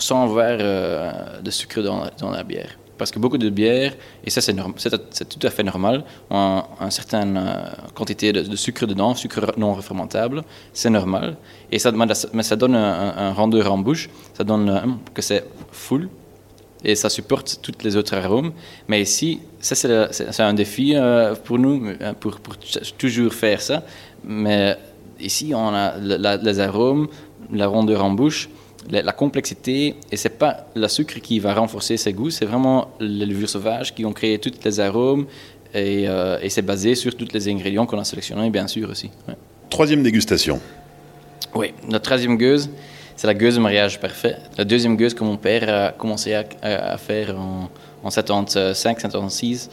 sans 0.00 0.22
avoir 0.24 0.56
euh, 0.60 1.40
de 1.40 1.50
sucre 1.50 1.82
dans, 1.82 2.04
dans, 2.18 2.30
la 2.30 2.42
bière. 2.42 2.78
Parce 2.98 3.10
que 3.10 3.18
beaucoup 3.18 3.38
de 3.38 3.50
bières, 3.50 3.94
et 4.24 4.30
ça 4.30 4.40
c'est, 4.40 4.54
tout 4.54 5.46
à 5.46 5.50
fait 5.50 5.62
normal, 5.62 6.04
ont 6.30 6.62
une 6.80 6.90
certaine 6.90 7.36
euh, 7.36 7.70
quantité 7.94 8.32
de, 8.32 8.56
sucre 8.56 8.86
dedans, 8.86 9.14
sucre 9.14 9.52
non 9.56 9.74
refermentable, 9.74 10.42
c'est 10.72 10.90
normal. 10.90 11.36
Et 11.70 11.78
ça, 11.78 11.92
mais 12.32 12.42
ça 12.42 12.56
donne 12.56 12.76
un, 12.76 13.34
un 13.34 13.66
en 13.66 13.78
bouche, 13.78 14.08
ça 14.34 14.44
donne 14.44 14.68
euh, 14.70 14.80
que 15.14 15.22
c'est 15.22 15.44
full, 15.72 16.08
et 16.84 16.94
ça 16.94 17.08
supporte 17.08 17.60
tous 17.62 17.84
les 17.84 17.96
autres 17.96 18.14
arômes. 18.14 18.52
Mais 18.88 19.02
ici, 19.02 19.40
ça 19.60 19.74
c'est, 19.74 20.40
un 20.40 20.54
défi 20.54 20.96
pour 21.44 21.58
nous, 21.58 21.92
pour, 22.18 22.40
pour, 22.40 22.56
toujours 22.98 23.32
faire 23.32 23.60
ça. 23.60 23.84
Mais 24.24 24.76
ici, 25.20 25.52
on 25.54 25.72
a 25.74 25.96
les 25.98 26.58
arômes, 26.58 27.06
la 27.52 27.68
rondeur 27.68 28.04
en 28.04 28.10
bouche, 28.10 28.48
la, 28.90 29.12
complexité, 29.12 29.96
et 30.10 30.16
c'est 30.16 30.38
pas 30.38 30.66
le 30.74 30.88
sucre 30.88 31.18
qui 31.20 31.38
va 31.38 31.54
renforcer 31.54 31.96
ses 31.96 32.12
goûts, 32.12 32.30
c'est 32.30 32.44
vraiment 32.44 32.88
les 33.00 33.26
levures 33.26 33.48
sauvages 33.48 33.94
qui 33.94 34.04
ont 34.04 34.12
créé 34.12 34.38
tous 34.38 34.52
les 34.64 34.80
arômes, 34.80 35.26
et, 35.74 36.04
euh, 36.08 36.38
et 36.42 36.50
c'est 36.50 36.62
basé 36.62 36.94
sur 36.94 37.14
tous 37.14 37.28
les 37.32 37.48
ingrédients 37.48 37.86
qu'on 37.86 37.98
a 37.98 38.04
sélectionnés, 38.04 38.50
bien 38.50 38.66
sûr 38.66 38.90
aussi. 38.90 39.10
Troisième 39.70 40.02
dégustation. 40.02 40.60
Oui, 41.54 41.72
notre 41.88 42.04
troisième 42.04 42.36
gueuse, 42.36 42.68
c'est 43.16 43.26
la 43.26 43.34
gueuse 43.34 43.56
de 43.56 43.60
mariage 43.60 44.00
parfait. 44.00 44.36
La 44.58 44.64
deuxième 44.64 44.96
gueuse 44.96 45.14
que 45.14 45.24
mon 45.24 45.36
père 45.36 45.68
a 45.68 45.92
commencé 45.92 46.34
à, 46.34 46.96
faire 46.98 47.38
en, 47.38 47.70
en 48.02 48.10
75, 48.10 48.74
76. 48.74 49.70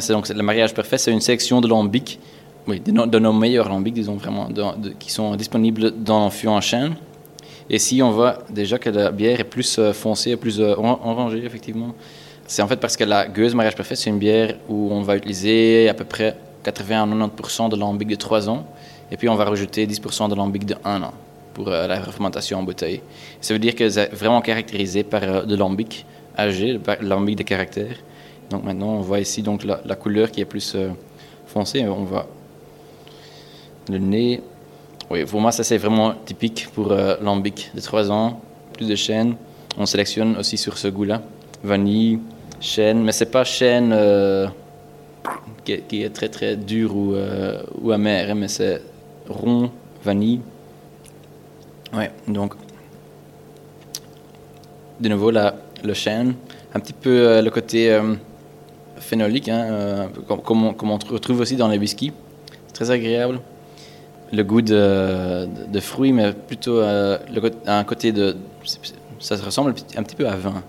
C'est 0.00 0.12
donc 0.12 0.28
le 0.28 0.42
mariage 0.42 0.74
parfait, 0.74 0.98
c'est 0.98 1.12
une 1.12 1.20
sélection 1.20 1.60
de 1.60 1.68
lambics, 1.68 2.18
oui, 2.66 2.80
de, 2.80 3.18
nos, 3.18 3.32
meilleurs 3.32 3.68
lambics, 3.68 3.94
disons 3.94 4.16
vraiment, 4.16 4.48
qui 4.98 5.10
sont 5.10 5.34
disponibles 5.36 5.92
dans 6.02 6.26
le 6.26 6.30
fût 6.30 6.48
en 6.48 6.60
chêne. 6.60 6.96
Et 7.70 7.76
Ici, 7.76 8.02
on 8.02 8.10
voit 8.10 8.38
déjà 8.48 8.78
que 8.78 8.88
la 8.88 9.10
bière 9.10 9.40
est 9.40 9.44
plus 9.44 9.78
euh, 9.78 9.92
foncée, 9.92 10.36
plus 10.36 10.58
euh, 10.58 10.74
orangée, 10.76 11.44
effectivement. 11.44 11.94
C'est 12.46 12.62
en 12.62 12.68
fait 12.68 12.78
parce 12.78 12.96
que 12.96 13.04
la 13.04 13.28
gueuse 13.28 13.54
mariage 13.54 13.76
parfait, 13.76 13.94
c'est 13.94 14.08
une 14.08 14.18
bière 14.18 14.54
où 14.70 14.88
on 14.90 15.02
va 15.02 15.16
utiliser 15.16 15.88
à 15.88 15.94
peu 15.94 16.04
près 16.04 16.34
80 16.64 17.02
à 17.02 17.26
90% 17.28 17.68
de 17.68 17.76
lambic 17.76 18.08
de 18.08 18.14
3 18.14 18.48
ans. 18.48 18.64
Et 19.10 19.18
puis, 19.18 19.28
on 19.28 19.34
va 19.34 19.44
rajouter 19.44 19.86
10% 19.86 20.30
de 20.30 20.34
lambic 20.34 20.64
de 20.64 20.76
1 20.82 21.02
an 21.02 21.12
pour 21.52 21.68
euh, 21.68 21.86
la 21.86 22.00
fermentation 22.00 22.58
en 22.58 22.62
bouteille. 22.62 23.02
Ça 23.42 23.52
veut 23.52 23.60
dire 23.60 23.74
que 23.74 23.86
c'est 23.90 24.14
vraiment 24.14 24.40
caractérisé 24.40 25.02
par 25.02 25.46
de 25.46 25.54
lambic 25.54 26.06
âgé, 26.38 26.80
lambic 27.02 27.36
de 27.36 27.42
caractère. 27.42 27.96
Donc 28.48 28.64
maintenant, 28.64 28.94
on 28.94 29.00
voit 29.00 29.20
ici 29.20 29.42
donc 29.42 29.62
la, 29.64 29.94
couleur 29.94 30.30
qui 30.30 30.40
est 30.40 30.46
plus 30.46 30.74
foncée. 31.46 31.86
On 31.86 32.04
voit 32.04 32.26
le 33.90 33.98
nez, 33.98 34.40
oui, 35.10 35.24
pour 35.24 35.40
moi, 35.40 35.52
ça 35.52 35.64
c'est 35.64 35.78
vraiment 35.78 36.12
typique 36.26 36.68
pour 36.74 36.92
euh, 36.92 37.16
lambic 37.22 37.70
de 37.74 37.80
3 37.80 38.10
ans, 38.10 38.40
plus 38.74 38.86
de 38.86 38.94
chêne. 38.94 39.36
On 39.78 39.86
sélectionne 39.86 40.36
aussi 40.36 40.58
sur 40.58 40.76
ce 40.76 40.88
goût-là. 40.88 41.22
Vanille, 41.64 42.20
chêne, 42.60 43.02
mais 43.02 43.12
c'est 43.12 43.30
pas 43.30 43.44
chêne 43.44 43.90
euh, 43.92 44.48
qui, 45.64 46.02
est 46.02 46.10
très 46.10 46.28
très 46.28 46.56
dur 46.56 46.94
ou, 46.94 47.14
euh, 47.14 47.62
amer, 47.90 48.30
hein, 48.30 48.34
mais 48.34 48.48
c'est 48.48 48.82
rond, 49.28 49.70
vanille. 50.04 50.40
Ouais, 51.94 52.10
donc 52.26 52.54
de 55.00 55.08
nouveau 55.08 55.30
la, 55.30 55.54
le 55.84 55.94
chêne, 55.94 56.34
un 56.74 56.80
petit 56.80 56.92
peu 56.92 57.40
le 57.40 57.50
côté 57.50 57.98
phénolique, 58.98 59.48
hein, 59.48 60.10
comme, 60.44 60.64
on, 60.64 60.98
retrouve 61.10 61.40
aussi 61.40 61.56
dans 61.56 61.68
les 61.68 61.78
whisky. 61.78 62.12
Très 62.74 62.90
agréable 62.90 63.40
le 64.32 64.42
goût 64.42 64.62
de, 64.62 65.48
de, 65.68 65.80
fruits, 65.80 66.12
mais 66.12 66.32
plutôt 66.32 66.78
euh, 66.78 67.18
le, 67.32 67.50
un 67.66 67.84
côté 67.84 68.12
de. 68.12 68.36
Ça 69.20 69.36
se 69.36 69.42
ressemble 69.42 69.74
un 69.96 70.02
petit 70.02 70.16
peu 70.16 70.28
à 70.28 70.36
vin. 70.36 70.62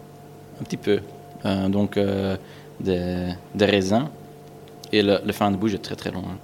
Un 0.59 0.63
petit 0.63 0.77
peu. 0.77 0.99
Euh, 1.45 1.69
donc, 1.69 1.97
euh, 1.97 2.35
des, 2.79 3.33
des, 3.55 3.65
raisins. 3.65 4.07
Et 4.91 5.01
le, 5.01 5.19
le, 5.25 5.33
fin 5.33 5.51
de 5.51 5.57
bouche 5.57 5.73
est 5.73 5.79
très 5.79 5.95
très 5.95 6.11
long. 6.11 6.23
Hein. 6.25 6.37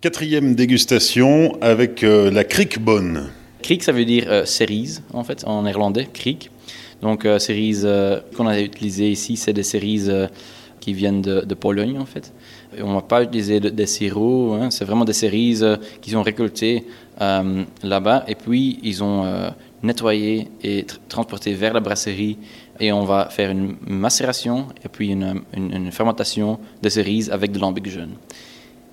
Quatrième 0.00 0.54
dégustation 0.54 1.58
avec 1.60 2.02
la 2.02 2.44
Creek 2.44 2.78
Bonne. 2.78 3.30
Creek, 3.62 3.82
ça 3.82 3.90
veut 3.90 4.04
dire 4.04 4.46
cerise, 4.46 5.02
en 5.12 5.24
fait, 5.24 5.44
en 5.44 5.62
néerlandais, 5.62 6.06
Creek. 6.06 6.52
Donc, 7.02 7.24
euh, 7.24 7.38
cerises 7.38 7.84
euh, 7.86 8.20
qu'on 8.36 8.46
a 8.46 8.60
utilisées 8.60 9.10
ici, 9.10 9.36
c'est 9.36 9.52
des 9.52 9.62
cerises 9.62 10.10
euh, 10.10 10.26
qui 10.80 10.92
viennent 10.92 11.22
de, 11.22 11.54
Pologne, 11.54 11.98
en 11.98 12.06
fait. 12.06 12.32
on 12.80 12.88
ne 12.88 12.94
va 12.94 13.02
pas 13.02 13.22
utiliser 13.22 13.60
des 13.60 13.86
sirops, 13.86 14.54
hein, 14.54 14.70
c'est 14.70 14.84
vraiment 14.84 15.04
des 15.04 15.12
cerises 15.12 15.66
qui 16.00 16.10
sont 16.10 16.22
récoltées 16.22 16.84
là-bas. 17.18 18.24
Et 18.28 18.36
puis, 18.36 18.78
ils 18.84 19.02
ont 19.02 19.26
nettoyé 19.82 20.48
et 20.62 20.86
transporté 21.08 21.52
vers 21.52 21.74
la 21.74 21.80
brasserie. 21.80 22.38
Et 22.78 22.92
on 22.92 23.04
va 23.04 23.28
faire 23.28 23.50
une 23.50 23.74
macération 23.88 24.68
et 24.84 24.88
puis 24.88 25.10
une, 25.10 25.90
fermentation 25.90 26.60
de 26.80 26.88
cerises 26.88 27.28
avec 27.28 27.50
de 27.50 27.58
lambic 27.58 27.90
jaune. 27.90 28.12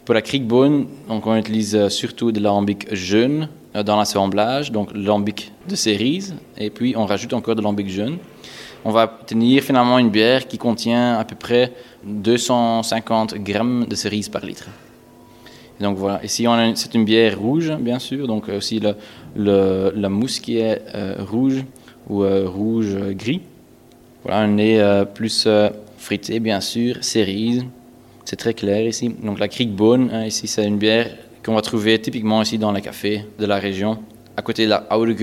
Pour 0.06 0.15
la 0.15 0.24
Creekbone, 0.24 0.88
donc 1.08 1.28
on 1.28 1.36
utilise 1.36 1.88
surtout 1.89 2.32
de 2.32 2.39
lambic 2.39 2.94
jaune 2.94 3.44
euh, 3.44 3.48
dans 3.84 3.98
l'assemblage, 3.98 4.72
donc 4.72 4.90
lambic 4.94 5.52
de 5.68 5.76
cerises, 5.76 6.36
et 6.58 6.70
puis 6.70 6.96
on 6.96 7.06
rajoute 7.06 7.34
encore 7.34 7.56
de 7.56 7.62
lambic 7.62 7.90
jaune. 7.90 8.18
On 8.84 8.92
va 8.92 9.04
obtenir 9.06 9.64
finalement 9.64 9.98
une 9.98 10.10
bière 10.10 10.48
qui 10.48 10.58
contient 10.58 11.16
à 11.18 11.26
peu 11.26 11.36
près 11.36 11.74
250 12.04 13.36
grammes 13.36 13.86
de 13.86 13.96
cerises 13.96 14.30
par 14.30 14.46
litre. 14.46 14.68
donc 15.80 15.98
voilà, 15.98 16.24
ici 16.24 16.46
c'est 16.76 16.94
une 16.94 17.06
bière 17.06 17.40
rouge, 17.40 17.72
bien 17.80 18.00
sûr, 18.00 18.28
donc 18.28 18.48
aussi 18.50 18.80
le, 19.36 19.92
la 19.96 20.10
mousse 20.10 20.40
qui 20.40 20.58
est 20.58 20.82
euh, 20.94 21.16
rouge 21.20 21.66
ou 22.08 22.24
euh, 22.24 22.48
rouge-gris. 22.48 23.42
Voilà, 24.24 24.40
un 24.40 24.48
nez 24.48 25.04
plus 25.14 25.48
frité, 25.98 26.40
bien 26.40 26.62
sûr, 26.62 27.04
cerises, 27.04 27.66
c'est 28.26 28.36
très 28.38 28.56
clair 28.56 28.86
ici. 28.88 29.10
Donc 29.24 29.40
la 29.40 29.48
Creek 29.48 29.72
Bone, 29.72 30.10
hein, 30.12 30.26
ici 30.26 30.48
c'est 30.48 30.66
une 30.66 30.78
bière 30.78 31.10
qu'on 31.45 31.53
va 31.53 31.62
trouver 31.62 32.01
typiquement 32.01 32.41
ici 32.41 32.58
dans 32.58 32.71
les 32.71 32.81
cafés 32.81 33.23
de 33.38 33.45
la 33.45 33.58
région. 33.58 33.99
À 34.36 34.41
côté 34.41 34.65
de 34.65 34.71
la 34.71 34.97
Oude 34.97 35.15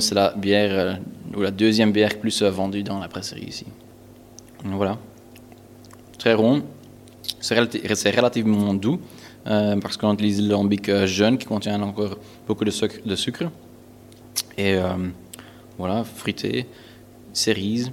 c'est 0.00 0.14
la 0.14 0.34
bière, 0.34 0.72
euh, 0.72 0.94
ou 1.36 1.40
la 1.40 1.52
deuxième 1.52 1.92
bière 1.92 2.18
plus 2.18 2.42
euh, 2.42 2.50
vendue 2.50 2.82
dans 2.82 2.98
la 2.98 3.06
brasserie 3.06 3.44
ici. 3.46 3.64
voilà. 4.64 4.98
Très 6.18 6.34
rond. 6.34 6.64
C'est 7.40 7.56
relativement 8.10 8.74
doux 8.74 9.00
euh, 9.46 9.76
parce 9.80 9.96
qu'on 9.96 10.12
utilise 10.14 10.42
le 10.42 10.48
lambic 10.48 10.90
jeune 11.04 11.38
qui 11.38 11.46
contient 11.46 11.80
encore 11.80 12.18
beaucoup 12.48 12.64
de 12.64 12.70
sucre. 12.72 13.44
Et 14.56 14.76
voilà, 15.78 16.02
fruité, 16.02 16.66
cerise, 17.32 17.92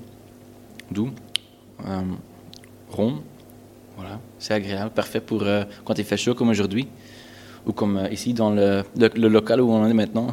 doux, 0.90 1.12
rond. 2.90 3.22
Voilà, 3.96 4.20
c'est 4.40 4.56
agréable, 4.56 4.90
parfait 4.90 5.22
pour 5.22 5.44
quand 5.84 6.00
il 6.00 6.04
fait 6.04 6.18
chaud 6.18 6.34
comme 6.34 6.50
aujourd'hui 6.50 6.88
ou 7.66 7.74
comme 7.74 7.98
euh, 7.98 8.10
ici 8.10 8.34
dans 8.34 8.50
le, 8.50 8.84
le, 8.98 9.28
local 9.28 9.62
où 9.62 9.72
on 9.72 9.84
en 9.84 9.90
est 9.90 9.94
maintenant. 9.94 10.28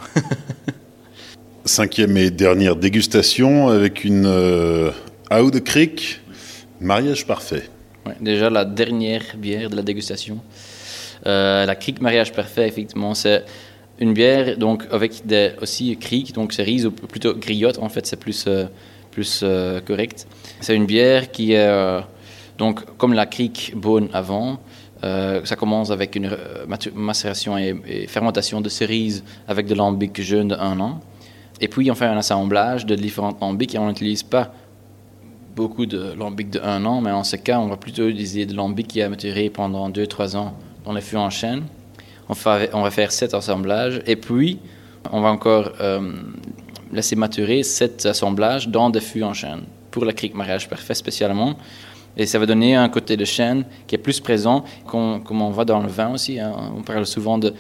Cinquième 1.64 2.16
et 2.16 2.30
dernière 2.30 2.76
dégustation 2.76 3.68
avec 3.68 4.04
une 4.04 4.26
euh, 4.26 4.90
Aude 5.30 5.60
Creek, 5.62 6.20
mariage 6.80 7.26
parfait. 7.26 7.68
déjà 8.20 8.50
la 8.50 8.64
dernière 8.64 9.22
bière 9.36 9.70
de 9.70 9.76
la 9.76 9.82
dégustation. 9.82 10.40
Euh, 11.24 11.64
la 11.64 11.76
Creek 11.76 12.00
Mariage 12.00 12.32
Parfait, 12.32 12.66
effectivement, 12.66 13.14
c'est 13.14 13.44
une 14.00 14.12
bière 14.12 14.58
donc 14.58 14.84
avec 14.90 15.24
des, 15.24 15.52
aussi 15.60 15.96
Creek, 15.96 16.34
donc 16.34 16.52
cerise 16.52 16.84
ou 16.84 16.90
plutôt 16.90 17.34
griotte, 17.36 17.78
en 17.78 17.88
fait, 17.88 18.04
c'est 18.06 18.16
plus, 18.18 18.48
plus 19.12 19.44
correct. 19.86 20.26
C'est 20.60 20.74
une 20.74 20.86
bière 20.86 21.30
qui 21.30 21.52
est 21.52 22.02
donc 22.58 22.84
comme 22.96 23.12
la 23.12 23.26
Creek 23.26 23.72
Bone 23.76 24.08
avant, 24.12 24.58
euh, 25.04 25.44
ça 25.44 25.56
commence 25.56 25.90
avec 25.90 26.14
une 26.14 26.26
euh, 26.26 26.64
macération 26.94 27.58
et, 27.58 28.06
fermentation 28.06 28.60
de 28.60 28.68
cerises 28.68 29.24
avec 29.48 29.66
de 29.66 29.74
lambic 29.74 30.20
jeune 30.20 30.48
de 30.48 30.54
un 30.54 30.78
an. 30.78 31.00
Et 31.60 31.68
puis 31.68 31.90
on 31.90 31.94
fait 31.94 32.06
un 32.06 32.16
assemblage 32.16 32.86
de 32.86 32.94
différents 32.94 33.36
lambics 33.40 33.74
et 33.74 33.78
on 33.78 33.88
n'utilise 33.88 34.22
pas 34.22 34.52
beaucoup 35.56 35.86
de 35.86 36.12
lambic 36.14 36.50
de 36.50 36.60
un 36.60 36.84
an, 36.86 37.00
mais 37.00 37.10
en 37.10 37.24
ce 37.24 37.36
cas, 37.36 37.58
on 37.58 37.66
va 37.66 37.76
plutôt 37.76 38.08
utiliser 38.08 38.46
de 38.46 38.54
lambic 38.54 38.88
qui 38.88 39.02
a 39.02 39.08
maturé 39.08 39.50
pendant 39.50 39.90
2-3 39.90 40.36
ans 40.36 40.54
dans 40.84 40.92
les 40.92 41.00
fûts 41.00 41.16
en 41.16 41.30
chêne. 41.30 41.64
On, 42.28 42.34
va 42.82 42.90
faire 42.90 43.12
cet 43.12 43.34
assemblage 43.34 44.00
et 44.06 44.16
puis 44.16 44.58
on 45.10 45.20
va 45.20 45.28
encore 45.28 45.72
euh, 45.80 46.12
laisser 46.92 47.14
maturer 47.14 47.62
cet 47.62 48.06
assemblage 48.06 48.68
dans 48.68 48.88
des 48.88 49.00
fûts 49.00 49.24
en 49.24 49.34
chêne 49.34 49.62
pour 49.90 50.06
la 50.06 50.14
crique 50.14 50.34
mariage 50.34 50.68
parfait 50.68 50.94
spécialement. 50.94 51.56
Et 52.16 52.26
ça 52.26 52.38
va 52.38 52.46
donner 52.46 52.76
un 52.76 52.88
côté 52.88 53.16
de 53.16 53.24
chêne 53.24 53.64
qui 53.86 53.94
est 53.94 53.98
plus 53.98 54.20
présent, 54.20 54.64
comme, 54.86 55.22
on 55.30 55.50
voit 55.50 55.64
dans 55.64 55.80
le 55.80 55.88
vin 55.88 56.12
aussi. 56.12 56.38
Hein. 56.38 56.52
On 56.76 56.82
parle 56.82 57.06
souvent 57.06 57.38
d'un 57.38 57.54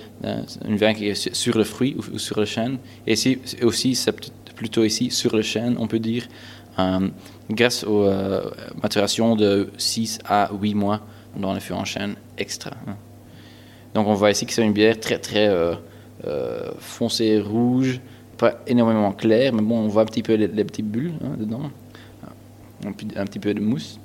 vin 0.62 0.92
qui 0.94 1.08
est 1.08 1.34
sur 1.34 1.56
le 1.56 1.64
fruit 1.64 1.96
ou, 1.98 2.18
sur 2.18 2.38
le 2.38 2.44
chêne. 2.44 2.78
Et 3.06 3.14
aussi, 3.62 3.94
c'est 3.94 4.30
plutôt 4.54 4.84
ici 4.84 5.10
sur 5.10 5.34
le 5.34 5.42
chêne, 5.42 5.76
on 5.78 5.86
peut 5.86 5.98
dire, 5.98 6.28
euh, 6.78 7.08
grâce 7.50 7.84
aux 7.84 8.04
euh, 8.04 8.50
maturations 8.82 9.36
de 9.36 9.70
6 9.78 10.18
à 10.26 10.50
8 10.52 10.74
mois 10.74 11.00
dans 11.36 11.52
le 11.52 11.60
fût 11.60 11.72
en 11.72 11.84
chêne 11.84 12.14
extra. 12.38 12.72
Hein. 12.86 12.96
Donc 13.94 14.06
on 14.06 14.14
voit 14.14 14.30
ici 14.30 14.46
que 14.46 14.52
c'est 14.52 14.64
une 14.64 14.72
bière 14.72 14.98
très 14.98 15.18
très 15.18 15.48
euh, 15.48 15.74
euh, 16.26 16.70
foncée 16.78 17.40
rouge, 17.40 18.00
pas 18.38 18.60
énormément 18.66 19.12
claire, 19.12 19.52
mais 19.52 19.62
bon, 19.62 19.80
on 19.80 19.88
voit 19.88 20.02
un 20.02 20.06
petit 20.06 20.22
peu 20.22 20.34
les, 20.34 20.48
petites 20.64 20.88
bulles 20.88 21.14
hein, 21.22 21.34
dedans, 21.38 21.70
petit- 22.96 23.08
un 23.16 23.24
petit 23.24 23.38
peu 23.38 23.52
de 23.52 23.60
mousse. 23.60 23.98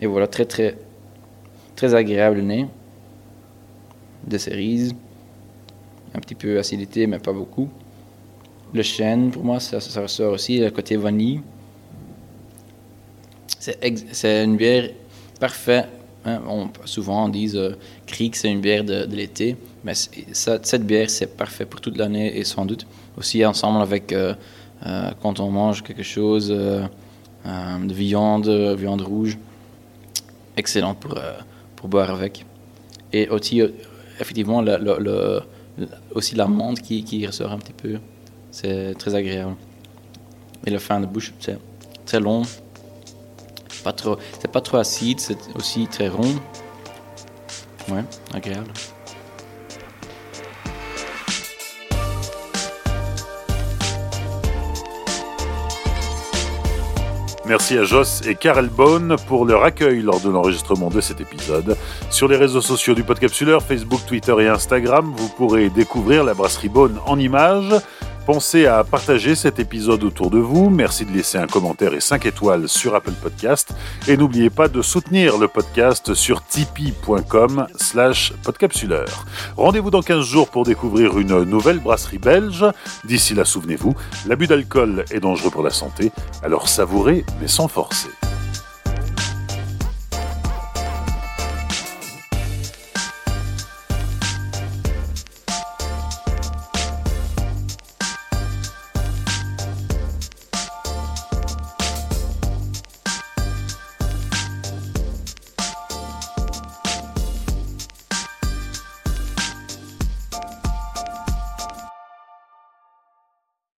Et 0.00 0.06
voilà, 0.06 0.26
très 0.26 0.44
très 0.44 0.76
très 1.76 1.94
agréable 1.94 2.40
nez. 2.40 2.66
Des 4.26 4.38
cerises, 4.38 4.94
un 6.14 6.18
petit 6.20 6.34
peu 6.34 6.58
acidité, 6.58 7.06
mais 7.06 7.18
pas 7.18 7.32
beaucoup. 7.32 7.68
Le 8.74 8.82
chêne, 8.82 9.30
pour 9.30 9.44
moi, 9.44 9.60
ça, 9.60 9.78
ressort 10.00 10.32
aussi, 10.34 10.58
le 10.58 10.70
côté 10.70 10.96
vanille. 10.96 11.40
C'est 13.58 14.44
une 14.44 14.56
bière 14.56 14.90
parfaite. 15.40 15.88
hein. 16.24 16.40
Souvent, 16.84 17.24
on 17.26 17.28
dit 17.28 17.52
euh, 17.54 17.74
Kriek, 18.06 18.36
c'est 18.36 18.50
une 18.50 18.60
bière 18.60 18.84
de, 18.84 19.06
de 19.06 19.16
l'été. 19.16 19.56
Mais 19.84 19.94
cette 19.94 20.84
bière, 20.84 21.08
c'est 21.08 21.36
parfait 21.36 21.64
pour 21.64 21.80
toute 21.80 21.96
l'année 21.96 22.36
et 22.36 22.44
sans 22.44 22.66
doute 22.66 22.86
aussi 23.16 23.44
ensemble 23.44 23.80
avec 23.80 24.12
euh, 24.12 24.34
euh, 24.86 25.10
quand 25.22 25.40
on 25.40 25.50
mange 25.50 25.82
quelque 25.82 26.02
chose 26.02 26.52
euh, 26.54 26.86
de 27.44 27.92
viande, 27.92 28.48
viande 28.48 29.00
rouge. 29.02 29.38
Excellent 30.58 30.94
pour, 30.94 31.16
euh, 31.16 31.38
pour 31.76 31.88
boire 31.88 32.10
avec. 32.10 32.44
Et 33.12 33.28
aussi, 33.28 33.62
euh, 33.62 33.68
effectivement, 34.18 34.60
le, 34.60 35.40
aussi 36.12 36.34
l'amande 36.34 36.80
qui, 36.80 37.04
qui 37.04 37.24
ressort 37.24 37.52
un 37.52 37.58
petit 37.58 37.72
peu. 37.72 37.98
C'est 38.50 38.94
très 38.98 39.14
agréable. 39.14 39.54
Et 40.66 40.70
le 40.70 40.80
fin 40.80 40.98
de 40.98 41.06
bouche, 41.06 41.32
c'est 41.38 41.58
très 42.04 42.18
long. 42.18 42.42
Pas 43.84 43.92
trop, 43.92 44.18
c'est 44.40 44.50
pas 44.50 44.60
trop 44.60 44.78
acide, 44.78 45.20
c'est 45.20 45.38
aussi 45.54 45.86
très 45.86 46.08
rond. 46.08 46.34
Ouais, 47.88 48.04
agréable. 48.34 48.72
Merci 57.48 57.78
à 57.78 57.84
Joss 57.84 58.20
et 58.26 58.34
Karel 58.34 58.68
Bone 58.68 59.16
pour 59.26 59.46
leur 59.46 59.64
accueil 59.64 60.02
lors 60.02 60.20
de 60.20 60.28
l'enregistrement 60.28 60.90
de 60.90 61.00
cet 61.00 61.22
épisode. 61.22 61.78
Sur 62.10 62.28
les 62.28 62.36
réseaux 62.36 62.60
sociaux 62.60 62.94
du 62.94 63.04
Podcapsuleur, 63.04 63.62
Facebook, 63.62 64.00
Twitter 64.06 64.34
et 64.40 64.48
Instagram, 64.48 65.14
vous 65.16 65.28
pourrez 65.30 65.70
découvrir 65.70 66.24
la 66.24 66.34
brasserie 66.34 66.68
Bone 66.68 66.98
en 67.06 67.18
images. 67.18 67.72
Pensez 68.28 68.66
à 68.66 68.84
partager 68.84 69.34
cet 69.34 69.58
épisode 69.58 70.04
autour 70.04 70.28
de 70.28 70.38
vous. 70.38 70.68
Merci 70.68 71.06
de 71.06 71.12
laisser 71.12 71.38
un 71.38 71.46
commentaire 71.46 71.94
et 71.94 72.00
5 72.00 72.26
étoiles 72.26 72.68
sur 72.68 72.94
Apple 72.94 73.14
Podcast. 73.22 73.72
Et 74.06 74.18
n'oubliez 74.18 74.50
pas 74.50 74.68
de 74.68 74.82
soutenir 74.82 75.38
le 75.38 75.48
podcast 75.48 76.12
sur 76.12 76.44
tipeee.com 76.44 77.66
slash 77.76 78.34
podcapsuleur. 78.44 79.24
Rendez-vous 79.56 79.90
dans 79.90 80.02
15 80.02 80.26
jours 80.26 80.50
pour 80.50 80.64
découvrir 80.64 81.18
une 81.18 81.42
nouvelle 81.44 81.78
brasserie 81.78 82.18
belge. 82.18 82.66
D'ici 83.04 83.32
là, 83.32 83.46
souvenez-vous, 83.46 83.94
l'abus 84.26 84.46
d'alcool 84.46 85.06
est 85.10 85.20
dangereux 85.20 85.50
pour 85.50 85.62
la 85.62 85.70
santé, 85.70 86.12
alors 86.42 86.68
savourez 86.68 87.24
mais 87.40 87.48
sans 87.48 87.66
forcer. 87.66 88.10